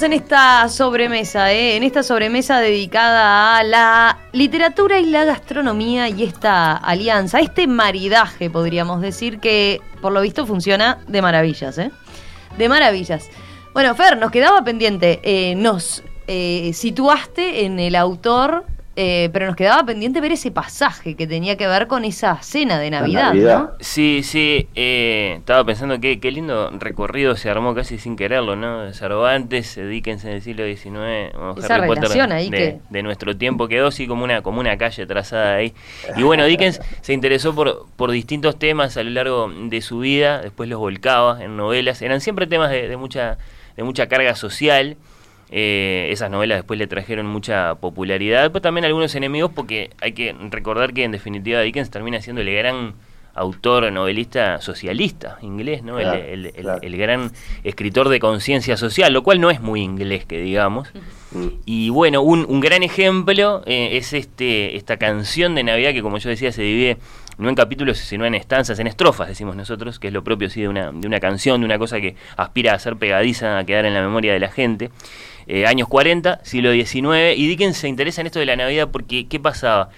[0.00, 1.74] En esta sobremesa, ¿eh?
[1.74, 8.48] en esta sobremesa dedicada a la literatura y la gastronomía y esta alianza, este maridaje,
[8.48, 11.78] podríamos decir, que por lo visto funciona de maravillas.
[11.78, 11.90] ¿eh?
[12.56, 13.28] De maravillas.
[13.74, 18.66] Bueno, Fer, nos quedaba pendiente, eh, nos situaste en el autor
[19.00, 22.80] eh, pero nos quedaba pendiente ver ese pasaje que tenía que ver con esa cena
[22.80, 23.70] de Navidad, ¿no?
[23.78, 28.92] Sí, sí, eh, estaba pensando que qué lindo recorrido se armó casi sin quererlo, ¿no?
[28.92, 33.86] Cervantes, Dickens en el siglo XIX, esa Harry Potter ahí de, de, nuestro tiempo quedó
[33.86, 35.74] así como una, como una calle trazada ahí.
[36.16, 40.40] Y bueno, Dickens se interesó por, por distintos temas a lo largo de su vida,
[40.40, 43.38] después los volcaba en novelas, eran siempre temas de, de mucha,
[43.76, 44.96] de mucha carga social.
[45.50, 50.34] Eh, esas novelas después le trajeron mucha popularidad, pero también algunos enemigos porque hay que
[50.50, 52.94] recordar que en definitiva Dickens termina siendo el gran
[53.38, 55.98] autor, novelista socialista inglés, ¿no?
[56.00, 57.30] el, gran
[57.64, 60.88] escritor de conciencia social, lo cual no es muy inglés, que digamos.
[61.30, 61.46] Mm.
[61.64, 66.28] Y bueno, un, gran ejemplo eh, es este esta canción de Navidad que, como yo
[66.28, 66.98] decía, se divide
[67.38, 70.62] no en capítulos, sino en estanzas, en estrofas, decimos nosotros, que es lo propio sí,
[70.62, 73.86] de, una, de una canción, de una cosa que aspira a ser pegadiza, a quedar
[73.86, 74.90] en la memoria de la gente.
[75.50, 79.26] Eh, años 40, siglo XIX, y Dickens se interesa en esto de la Navidad porque,
[79.28, 79.88] ¿qué pasaba?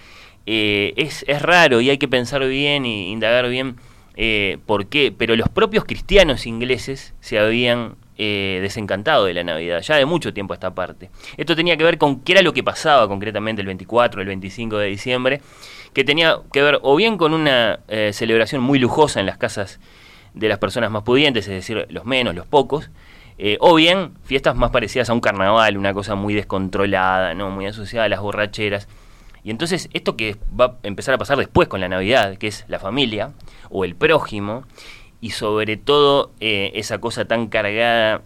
[0.46, 3.74] Eh, es, es, raro y hay que pensar bien e indagar bien
[4.14, 9.96] eh, por qué, pero los propios cristianos ingleses se habían desencantado de la Navidad, ya
[9.96, 11.08] de mucho tiempo a esta parte.
[11.38, 14.76] Esto tenía que ver con qué era lo que pasaba concretamente el 24, el 25
[14.76, 15.40] de diciembre,
[15.94, 17.80] que tenía que ver o bien con una
[18.12, 19.80] celebración muy lujosa en las casas
[20.34, 22.90] de las personas más pudientes, es decir, los menos, los pocos,
[23.42, 27.48] eh, o bien fiestas más parecidas a un carnaval, una cosa muy descontrolada, ¿no?
[27.48, 28.86] muy asociada a las borracheras.
[29.42, 32.66] Y entonces esto que va a empezar a pasar después con la Navidad, que es
[32.68, 33.32] la familia
[33.70, 34.64] o el prójimo,
[35.22, 38.20] y sobre todo eh, esa cosa tan cargada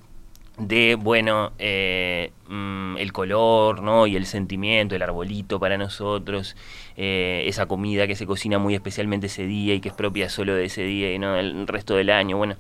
[0.58, 4.08] de, bueno, eh, mm, el color, ¿no?
[4.08, 6.56] Y el sentimiento, el arbolito para nosotros,
[6.96, 10.64] esa comida que se cocina muy especialmente ese día y que es propia solo de
[10.64, 12.56] ese día y no del resto del año, bueno.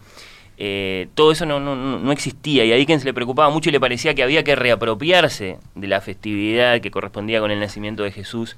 [0.56, 3.80] Eh, todo eso no, no, no, existía y a Dickens le preocupaba mucho y le
[3.80, 8.56] parecía que había que reapropiarse de la festividad que correspondía con el nacimiento de Jesús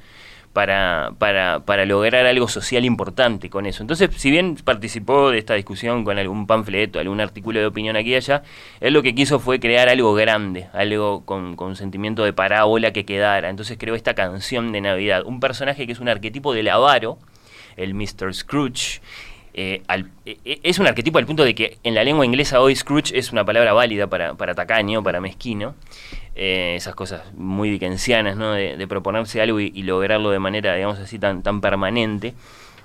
[0.56, 3.82] para, para, para, lograr algo social importante con eso.
[3.82, 8.12] Entonces, si bien participó de esta discusión con algún panfleto, algún artículo de opinión aquí
[8.12, 8.42] y allá,
[8.80, 13.04] él lo que quiso fue crear algo grande, algo con, con sentimiento de parábola que
[13.04, 13.50] quedara.
[13.50, 17.18] Entonces creó esta canción de Navidad, un personaje que es un arquetipo del avaro,
[17.76, 18.32] el Mr.
[18.32, 19.02] Scrooge,
[19.58, 19.82] eh,
[20.26, 23.18] eh, eh, es un arquetipo al punto de que en la lengua inglesa hoy Scrooge
[23.18, 25.74] es una palabra válida para, para tacaño, para mezquino.
[26.34, 28.52] esas cosas muy dickensianas, ¿no?
[28.52, 32.34] De, proponerse algo y, lograrlo de manera, digamos así, tan, tan permanente.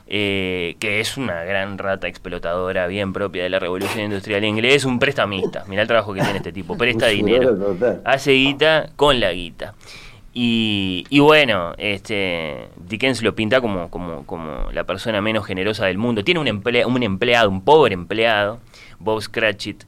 [0.08, 4.98] que es una gran rata explotadora bien propia de la revolución industrial inglesa, es un
[4.98, 9.74] prestamista, mira el trabajo que tiene este tipo, presta dinero, hace guita con la guita.
[10.34, 15.98] Y, y, bueno, este, Dickens lo pinta como, como, como, la persona menos generosa del
[15.98, 16.24] mundo.
[16.24, 18.60] Tiene un, un empleado, un pobre empleado,
[19.00, 19.84] Bob Scratchit,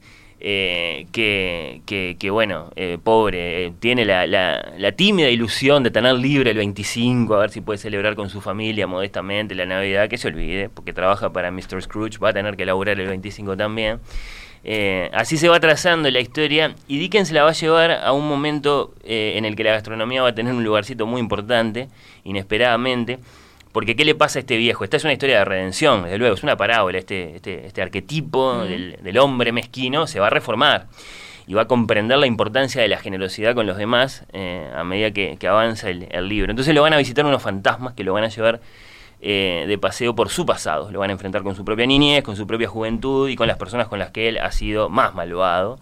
[0.46, 1.80] eh, que,
[2.18, 7.34] que, bueno, eh, pobre, eh, tiene la, la, tímida ilusión de tener libre el 25,
[7.34, 10.92] a ver si puede celebrar con su familia modestamente la Navidad, que se olvide, porque
[10.92, 11.80] trabaja para Mr.
[11.80, 14.00] Scrooge, va a tener que laburar el 25 también.
[14.66, 18.26] Eh, así se va trazando la historia y Dickens la va a llevar a un
[18.26, 21.88] momento eh, en el que la gastronomía va a tener un lugarcito muy importante,
[22.24, 23.18] inesperadamente,
[23.72, 24.82] porque ¿qué le pasa a este viejo?
[24.82, 28.64] Esta es una historia de redención, desde luego, es una parábola, este, este, este arquetipo
[28.64, 30.86] del, hombre mezquino se va a reformar
[31.46, 35.10] y va a comprender la importancia de la generosidad con los demás eh, a medida
[35.10, 36.50] que, avanza el, el libro.
[36.50, 38.60] Entonces lo van a visitar unos fantasmas que lo van a llevar
[39.26, 40.90] eh, de paseo por su pasado.
[40.90, 43.56] Lo van a enfrentar con su propia niñez, con su propia juventud y con las
[43.56, 45.78] personas con las que él ha sido más malvado.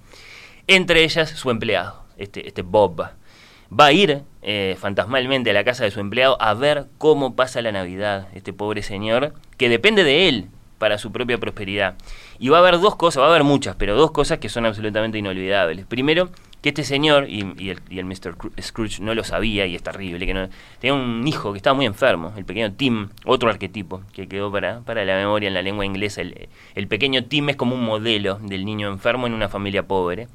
[0.69, 3.01] Entre ellas su empleado, este, este Bob.
[3.01, 7.61] Va a ir eh, fantasmalmente a la casa de su empleado a ver cómo pasa
[7.63, 10.47] la Navidad, este pobre señor, que depende de él
[10.79, 11.97] para su propia prosperidad.
[12.39, 14.67] Y va a haber dos cosas, va a haber muchas, pero dos cosas que son
[14.67, 15.85] absolutamente inolvidables.
[15.87, 16.31] Primero,
[16.63, 18.37] que este señor, y, el, y, el, Mr.
[18.61, 20.49] Scrooge no lo sabía, y es terrible, que no,
[20.79, 24.81] tenía un hijo que estaba muy enfermo, el pequeño Tim, otro arquetipo que quedó para,
[24.81, 26.23] para la memoria en la lengua inglesa.
[26.23, 30.29] El, pequeño Tim es como un modelo del niño enfermo en una familia pobre.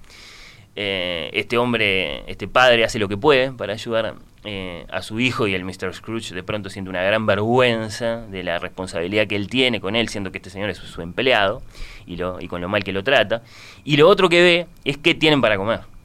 [0.76, 5.48] Eh, este hombre, este padre hace lo que puede para ayudar eh, a su hijo
[5.48, 5.94] y el Mr.
[5.94, 10.10] Scrooge de pronto siente una gran vergüenza de la responsabilidad que él tiene con él,
[10.10, 11.64] siendo que este señor es su empleado
[12.06, 13.42] y, lo, y con lo mal que lo trata.
[13.86, 15.97] Y lo otro que ve es qué tienen para comer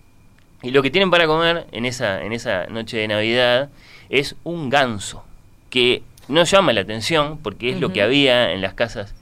[0.62, 3.70] y lo que tienen para comer en esa, en esa noche de Navidad
[4.10, 5.24] es un ganso,
[5.70, 9.14] que no llama la atención porque es lo que había en las casas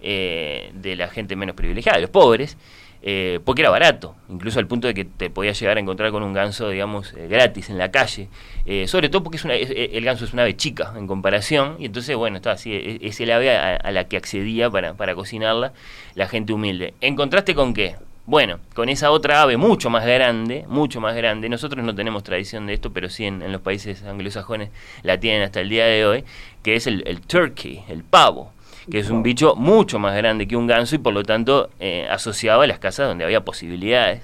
[0.00, 2.56] eh, de la gente menos privilegiada, de los pobres.
[3.02, 6.24] eh, porque era barato, incluso al punto de que te podías llegar a encontrar con
[6.24, 8.28] un ganso, digamos, eh, gratis en la calle.
[8.64, 11.84] Eh, sobre todo porque es una, el ganso es una ave chica en comparación, y
[11.86, 15.72] entonces, bueno, está así, e, es, el ave a, la que accedía para, para cocinarla
[16.16, 16.94] la gente humilde.
[17.00, 17.94] ¿En contraste con qué?
[18.26, 22.66] Bueno, con esa otra ave mucho más grande, mucho más grande, nosotros no tenemos tradición
[22.66, 24.70] de esto, pero sí en, los países anglosajones
[25.02, 26.24] la tienen hasta el día de hoy,
[26.62, 28.52] que es el turkey, el pavo
[28.90, 32.06] que es un bicho mucho más grande que un ganso y por lo tanto eh,
[32.10, 34.22] asociado a las casas donde había posibilidades.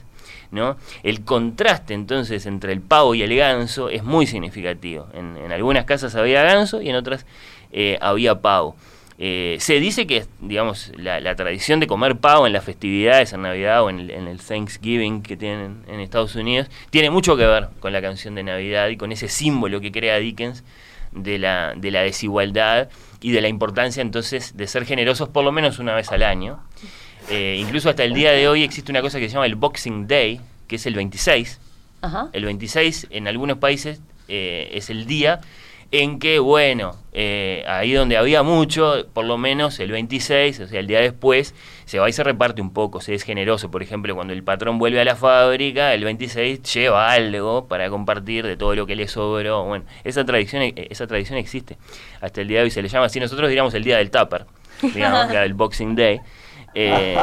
[0.50, 0.76] ¿no?
[1.02, 5.08] El contraste entonces entre el pavo y el ganso es muy significativo.
[5.14, 7.26] En, algunas casas había ganso y en otras
[7.72, 8.76] eh, había pavo.
[9.24, 13.84] Eh, se dice que, digamos, la, tradición de comer pavo en las festividades, en Navidad
[13.84, 18.02] o en el, Thanksgiving que tienen en Estados Unidos, tiene mucho que ver con la
[18.02, 20.64] canción de Navidad y con ese símbolo que crea Dickens
[21.12, 22.88] de la, de la desigualdad
[23.20, 26.58] y de la importancia entonces de ser generosos por lo menos una vez al año.
[27.30, 30.08] Eh, incluso hasta el día de hoy existe una cosa que se llama el Boxing
[30.08, 31.60] Day, que es el 26.
[32.32, 35.40] El 26 en algunos países eh, es el día
[35.92, 40.80] en que, bueno, eh, ahí donde había mucho, por lo menos el 26, o sea,
[40.80, 43.70] el día después, se va y se reparte un poco, se es generoso.
[43.70, 48.46] Por ejemplo, cuando el patrón vuelve a la fábrica, el 26 lleva algo para compartir
[48.46, 49.64] de todo lo que le sobró.
[49.64, 51.76] Bueno, esa tradición, esa tradición existe.
[52.22, 53.20] Hasta el día de hoy se le llama así.
[53.20, 54.46] Nosotros diríamos el día del tupper,
[54.80, 56.20] digamos, el Boxing Day.
[56.74, 57.16] Eh,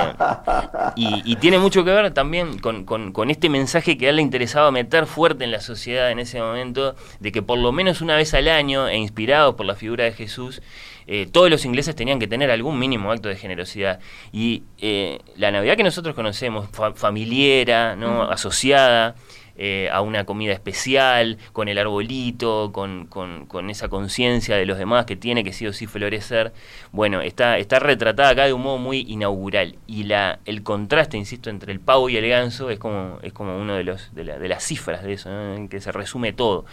[0.95, 5.05] y, tiene mucho que ver también con, este mensaje que a él le interesaba meter
[5.05, 8.47] fuerte en la sociedad en ese momento, de que por lo menos una vez al
[8.47, 10.61] año, e inspirados por la figura de Jesús,
[11.07, 13.99] eh, todos los ingleses tenían que tener algún mínimo acto de generosidad.
[14.31, 18.23] Y eh, la Navidad que nosotros conocemos, familiera, ¿no?
[18.23, 19.15] asociada,
[19.61, 25.05] eh, a una comida especial, con el arbolito, con, con, esa conciencia de los demás
[25.05, 26.53] que tiene que sí o sí florecer.
[26.93, 29.75] Bueno, está, está retratada acá de un modo muy inaugural.
[29.85, 33.59] Y la, el contraste, insisto, entre el pavo y el ganso es como, es como
[33.59, 36.63] uno de, los, de, de las cifras de eso, en que se resume todo.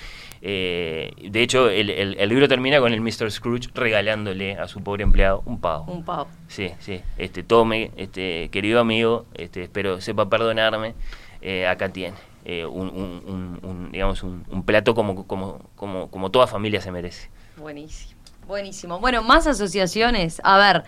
[0.43, 3.33] Eh, de hecho, el, el, libro termina con el Mr.
[3.33, 5.93] Scrooge regalándole a su pobre empleado un pavo.
[5.93, 6.29] Un pavo.
[6.47, 7.01] Sí, sí.
[7.19, 10.95] Este, tome, este, querido amigo, este, espero sepa perdonarme.
[11.43, 12.17] Eh, acá tiene.
[12.49, 17.29] Eh, un, digamos, un, plato como, como, como, como toda familia se merece.
[17.57, 19.01] Buenísimo, buenísimo.
[19.01, 20.41] Bueno, más asociaciones.
[20.45, 20.85] A ver,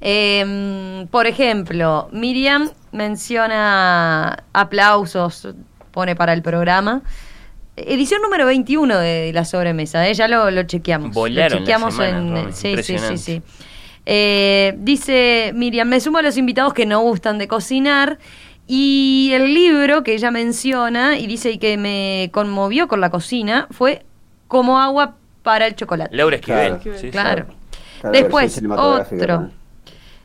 [0.00, 5.48] em, por ejemplo, Miriam menciona aplausos,
[5.90, 7.02] pone para el programa.
[7.76, 10.14] Edición número 21 de la sobremesa, ¿eh?
[10.14, 11.14] ya lo, lo chequeamos.
[11.14, 12.54] lo chequeamos en.
[12.54, 13.42] Sí, sí, sí, sí.
[14.06, 18.18] Eh, dice Miriam, me sumo a los invitados que no gustan de cocinar
[18.66, 24.04] y el libro que ella menciona y dice que me conmovió con la cocina fue
[24.48, 26.16] Como agua para el chocolate.
[26.16, 26.78] Laura Esquivel.
[27.10, 27.46] Claro.
[28.12, 29.50] Después, otro.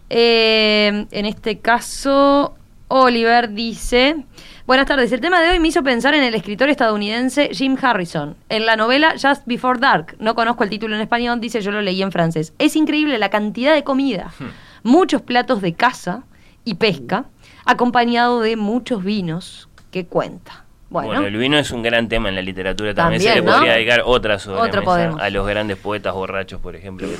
[0.10, 2.56] Eh, en este caso,
[2.88, 4.26] Oliver dice...
[4.68, 5.12] Buenas tardes.
[5.12, 8.38] El tema de hoy me hizo pensar en el escritor estadounidense Jim Harrison.
[8.48, 11.82] En la novela Just Before Dark, no conozco el título en español, dice yo lo
[11.82, 12.54] leí en francés.
[12.58, 14.32] Es increíble la cantidad de comida.
[14.40, 14.46] Hmm.
[14.84, 16.24] Muchos platos de caza
[16.64, 17.26] y pesca
[17.66, 20.66] acompañado de muchos vinos que cuenta.
[20.92, 23.22] Bueno, el vino es un gran tema en la literatura también.
[23.22, 24.86] se le podría dedicar otras horas
[25.20, 27.08] a los grandes poetas borrachos, por ejemplo.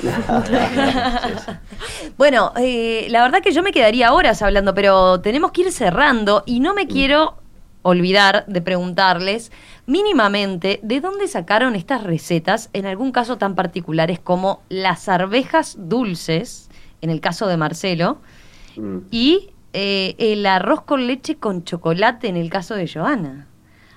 [2.18, 6.42] Bueno, eh, la verdad que yo me quedaría horas hablando, pero tenemos que ir cerrando
[6.44, 6.88] y no me mm.
[6.88, 7.36] quiero
[7.80, 9.50] olvidar de preguntarles
[9.86, 16.68] mínimamente de dónde sacaron estas recetas, en algún caso tan particulares como las arvejas dulces,
[17.00, 18.18] en el caso de Marcelo,
[18.76, 18.98] mm.
[19.10, 23.46] y eh, el arroz con leche con chocolate en el caso de Joana.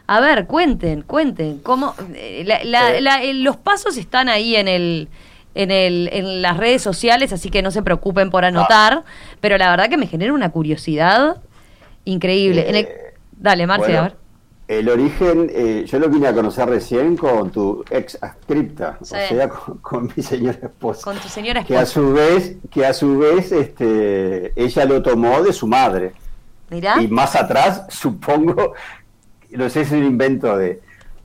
[0.08, 3.34] A ver, cuenten, cuenten, cómo eh, eh.
[3.34, 5.10] los pasos están ahí en el,
[5.56, 9.04] en, el, en las redes sociales, así que no se preocupen por anotar,
[9.42, 11.42] pero la verdad que me genera una curiosidad
[12.06, 12.88] increíble.
[13.32, 14.25] dale, Marce, a ver.
[14.68, 19.48] El origen, eh, yo lo vine a conocer recién con tu ex adscripta, o sea,
[19.82, 21.04] con, mi señora esposa.
[21.04, 21.76] Con tu señora esposa.
[21.76, 26.14] Que a su vez, que a su vez, este, ella lo tomó de su madre.
[26.72, 27.00] Mirá.
[27.00, 28.74] Y más atrás, supongo,
[29.52, 30.82] no sé si es un invento de,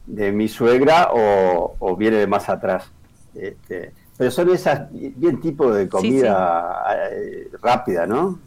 [0.07, 2.91] de mi suegra o, viene de más atrás.
[3.34, 8.38] Este, pero son esas bien tipo de comida eh, rápida, ¿no?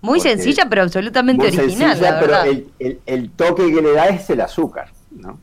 [0.00, 1.98] Muy sencilla, pero absolutamente original.
[2.20, 2.34] pero
[3.06, 4.90] el, toque que le da es el azúcar.
[5.10, 5.38] ¿no?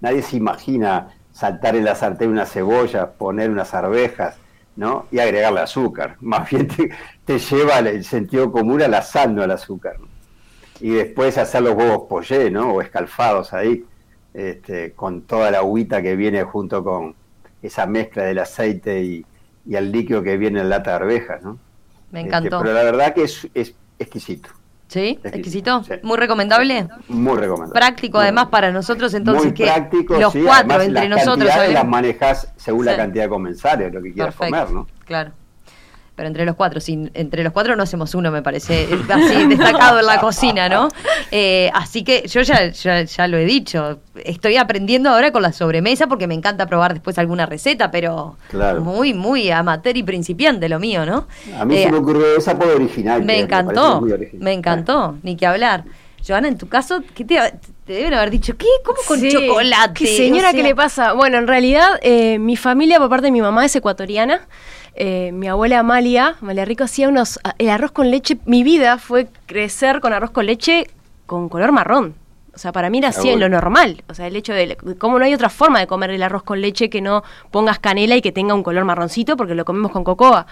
[0.00, 4.36] Nadie se imagina saltar en la sartén una cebolla, poner unas arvejas
[4.76, 5.06] ¿no?
[5.12, 6.16] y agregarle azúcar.
[6.20, 6.68] Más bien
[7.24, 9.96] te, lleva el sentido común al sal, no al azúcar.
[10.80, 12.72] Y después hacer los huevos pollé, ¿no?
[12.72, 13.84] o escalfados ahí,
[14.34, 17.14] este, con toda la agüita que viene junto con
[17.62, 19.26] esa mezcla del aceite y,
[19.70, 21.42] el líquido que viene en lata de arvejas.
[21.42, 21.58] ¿no?
[22.10, 22.56] Me encantó.
[22.56, 24.50] Este, pero la verdad que es exquisito.
[24.88, 25.20] ¿Sí?
[25.22, 25.84] ¿Exquisito?
[26.02, 26.88] ¿Muy recomendable?
[27.06, 27.72] Muy recomendable.
[27.72, 31.50] Práctico, además, para nosotros, entonces, Muy que práctico, los sí, cuatro además, entre las nosotros.
[31.52, 31.72] ¿sabes?
[31.72, 34.86] las manejas según la cantidad de comensales, lo que quieras Perfecto, comer, ¿no?
[35.04, 35.30] Claro.
[36.16, 40.00] Pero entre los cuatro, sin, entre los cuatro no hacemos uno, me parece, así destacado
[40.00, 40.88] en la cocina, ¿no?
[41.30, 45.52] Eh, así que yo ya, ya, ya lo he dicho, estoy aprendiendo ahora con la
[45.52, 48.82] sobremesa porque me encanta probar después alguna receta, pero Claro.
[48.82, 51.26] muy, muy amateur y principiante lo mío, ¿no?
[51.58, 53.24] A mí Eh, se me ocurrió esa por original.
[53.24, 54.44] me encantó, muy original.
[54.44, 55.84] me encantó, ni que hablar.
[56.26, 57.36] Joana, en tu caso, ¿qué te,
[57.86, 58.54] te deben haber dicho?
[58.58, 58.66] ¿Qué?
[58.84, 59.30] ¿Cómo con Sí.
[59.30, 59.94] chocolate?
[59.94, 61.14] ¿Qué señora, O sea, ¿qué le pasa?
[61.14, 64.42] Bueno, en realidad, eh, mi familia, por parte de mi mamá, es ecuatoriana.
[65.02, 67.40] Eh, mi abuela Amalia, Amalia Rico, hacía unos.
[67.58, 68.36] El arroz con leche.
[68.44, 70.86] Mi vida fue crecer con arroz con leche
[71.24, 72.14] con color marrón.
[72.52, 74.02] O sea, para mí era así Ah, en lo normal.
[74.10, 74.76] O sea, el hecho de.
[74.98, 78.14] Como no hay otra forma de comer el arroz con leche que no pongas canela
[78.16, 80.46] y que tenga un color marroncito, porque lo comemos con cocoa.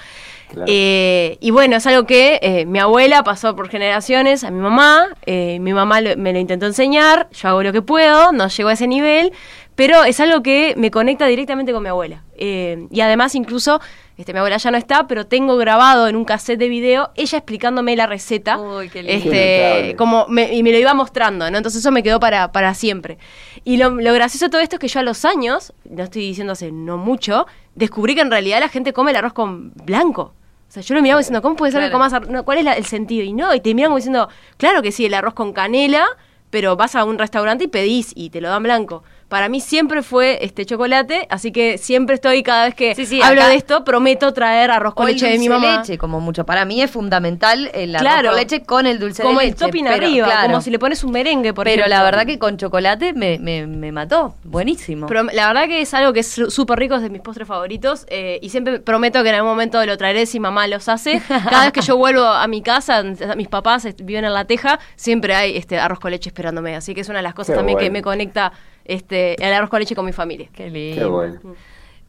[0.50, 0.64] Claro.
[0.66, 5.08] Eh, y bueno, es algo que eh, mi abuela pasó por generaciones a mi mamá,
[5.26, 8.70] eh, mi mamá lo- me lo intentó enseñar, yo hago lo que puedo, no llego
[8.70, 9.32] a ese nivel,
[9.78, 12.24] pero es algo que me conecta directamente con mi abuela.
[12.36, 13.80] Eh, y además incluso,
[14.16, 17.38] este, mi abuela ya no está, pero tengo grabado en un cassette de video ella
[17.38, 19.30] explicándome la receta, Uy, qué lindo.
[19.30, 21.56] este, como me- y me lo iba mostrando, ¿no?
[21.58, 23.18] Entonces eso me quedó para, para siempre.
[23.62, 26.22] Y lo, lo gracioso de todo esto es que yo a los años, no estoy
[26.22, 30.34] diciendo hace no mucho, descubrí que en realidad la gente come el arroz con blanco.
[30.68, 32.28] O sea, yo lo miraba diciendo, ¿cómo puede ser que comas arroz?
[32.30, 33.22] No, ¿Cuál es la- el sentido?
[33.24, 36.04] Y no, y te miran como diciendo, claro que sí, el arroz con canela,
[36.50, 39.04] pero vas a un restaurante y pedís y te lo dan blanco.
[39.28, 43.20] Para mí siempre fue este chocolate, así que siempre estoy, cada vez que Sí, sí,
[43.20, 45.78] hablo acá- de esto, prometo traer arroz con o el leche de mi mamá.
[45.80, 46.46] leche, como mucho.
[46.46, 48.28] Para mí es fundamental el arroz Claro.
[48.30, 49.64] con leche con el dulce como de el leche.
[49.66, 50.46] topping pero, arriba, claro.
[50.46, 51.94] como si le pones un merengue, por Pero ejemplo.
[51.96, 54.34] la verdad que con chocolate me, me, me mató.
[54.44, 55.06] Buenísimo.
[55.06, 58.06] Pero la verdad que es algo que es súper rico, es de mis postres favoritos.
[58.08, 61.20] eh, y siempre prometo que en algún momento lo traeré si mamá los hace.
[61.28, 63.02] Cada vez que yo vuelvo a mi casa,
[63.36, 66.74] mis papás viven en La Teja, siempre hay este arroz con leche esperándome.
[66.76, 68.52] Así que es una de las cosas Qué también que me conecta
[68.88, 70.48] este, el arroz con leche con mi familia.
[70.52, 71.00] Qué lindo.
[71.00, 71.40] Qué bueno.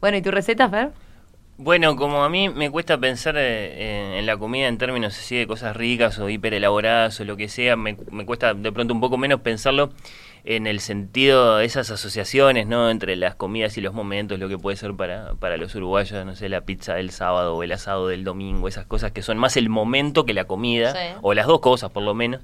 [0.00, 0.90] Bueno, ¿y tu receta, Fer?
[1.58, 5.36] Bueno, como a mí me cuesta pensar eh, en, en la comida en términos así
[5.36, 8.94] de cosas ricas o hiper elaboradas o lo que sea, me, me cuesta de pronto
[8.94, 9.90] un poco menos pensarlo
[10.44, 12.88] en el sentido de esas asociaciones, ¿no?
[12.88, 16.34] Entre las comidas y los momentos, lo que puede ser para, para los uruguayos, no
[16.34, 19.58] sé, la pizza del sábado o el asado del domingo, esas cosas que son más
[19.58, 21.18] el momento que la comida, Sí.
[21.20, 22.40] o las dos cosas por lo menos.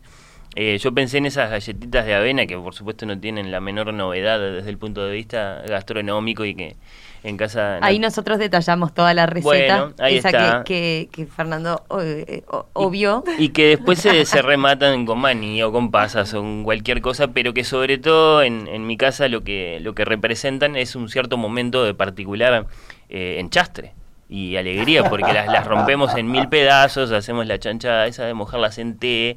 [0.58, 3.92] Eh, yo pensé en esas galletitas de avena que por supuesto no tienen la menor
[3.92, 6.76] novedad desde el punto de vista gastronómico y que
[7.22, 7.78] en casa...
[7.82, 9.44] Ahí nosotros detallamos toda la receta.
[9.82, 10.64] Bueno, ahí esa está.
[10.64, 12.42] Que, que, que Fernando eh,
[12.72, 13.22] obvió.
[13.36, 17.28] Y que después se, se rematan con maní o con pasas o con cualquier cosa,
[17.28, 21.10] pero que sobre todo en, en mi casa lo que, lo que representan es un
[21.10, 22.66] cierto momento de particular
[23.10, 23.92] eh, enchastre
[24.28, 28.78] y alegría, porque las, las rompemos en mil pedazos, hacemos la chanchada esa de mojarlas
[28.78, 29.36] en té,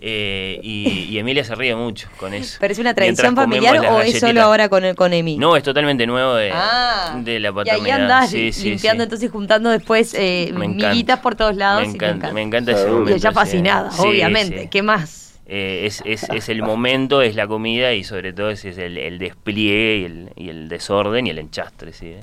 [0.00, 2.56] eh, y, y Emilia se ríe mucho con eso.
[2.60, 5.36] ¿Pero es una tradición familiar o es solo ahora con, con Emi?
[5.36, 7.84] No, es totalmente nuevo de, Ah, de la y paternidad.
[7.84, 9.04] ahí andás Sí, sí, limpiando, sí.
[9.04, 10.90] entonces juntando después eh, Me encanta.
[10.90, 11.82] miguitas por todos lados.
[11.82, 12.96] Me y encanta, me encanta ese Seguro.
[12.96, 13.16] Y momento.
[13.16, 14.62] ella fascinada, Sí, obviamente.
[14.62, 14.68] sí.
[14.68, 15.20] ¿Qué más?
[15.46, 18.96] Eh, es, es, es el momento, es la comida y sobre todo es, es el,
[18.96, 22.14] el despliegue y el, y el desorden y el enchastre, ¿sí?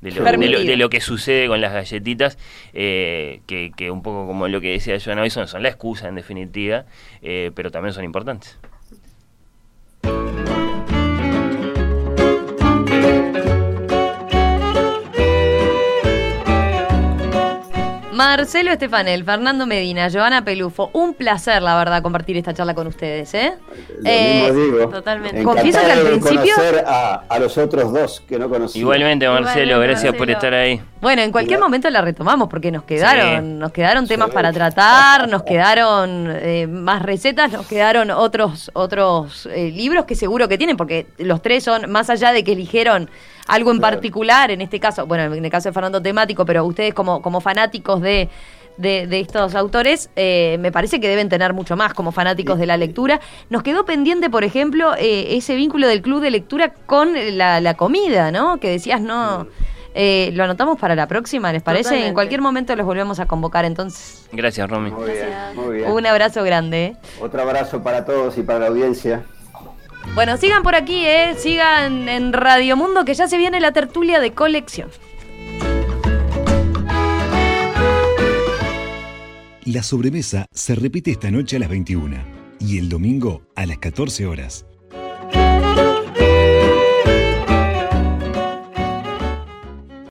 [0.00, 2.38] De, lo, de, lo, de lo que sucede con las galletitas,
[2.72, 6.08] eh, que, que un poco como lo que decía Joana hoy son, son la excusa
[6.08, 6.86] en definitiva,
[7.22, 8.58] eh, pero también son importantes.
[18.24, 23.32] Marcelo Estefanel, Fernando Medina, Joana Pelufo, un placer, la verdad, compartir esta charla con ustedes,
[23.32, 23.54] ¿eh?
[23.98, 24.88] Lo Eh, mismo digo.
[24.90, 25.42] totalmente.
[25.42, 28.78] Confieso que al principio- conocer a, a los otros dos que no conocía.
[28.78, 30.82] Igualmente, Marcelo, Igualmente, gracias por estar ahí.
[31.00, 33.52] Bueno, en cualquier momento la retomamos porque nos quedaron, Sí.
[33.54, 34.34] nos quedaron temas Sí.
[34.34, 40.46] para tratar, nos quedaron eh, más recetas, nos quedaron otros otros eh, libros que seguro
[40.46, 43.08] que tienen porque los tres son más allá de que eligieron
[43.50, 43.96] algo en Claro.
[43.96, 47.40] particular, en este caso, bueno, en el caso de Fernando temático, pero ustedes como como
[47.40, 48.28] fanáticos de
[48.76, 52.64] de, de estos autores, eh, me parece que deben tener mucho más como fanáticos de
[52.64, 53.20] la lectura.
[53.50, 57.74] Nos quedó pendiente, por ejemplo, eh, ese vínculo del club de lectura con la, la
[57.74, 58.58] comida, ¿no?
[58.58, 59.46] Que decías, no,
[59.94, 61.82] eh, lo anotamos para la próxima, ¿les parece?
[61.84, 62.08] Totalmente.
[62.08, 64.26] En cualquier momento los volvemos a convocar, entonces.
[64.32, 64.92] Gracias, Romy.
[64.92, 65.90] Muy bien, muy bien.
[65.90, 66.84] Un abrazo grande.
[66.86, 66.96] ¿eh?
[67.20, 69.24] Otro abrazo para todos y para la audiencia.
[70.14, 71.34] Bueno, sigan por aquí, ¿eh?
[71.38, 74.90] Sigan en Radio Mundo, que ya se viene la tertulia de colección.
[79.64, 82.16] La sobremesa se repite esta noche a las 21
[82.58, 84.66] y el domingo a las 14 horas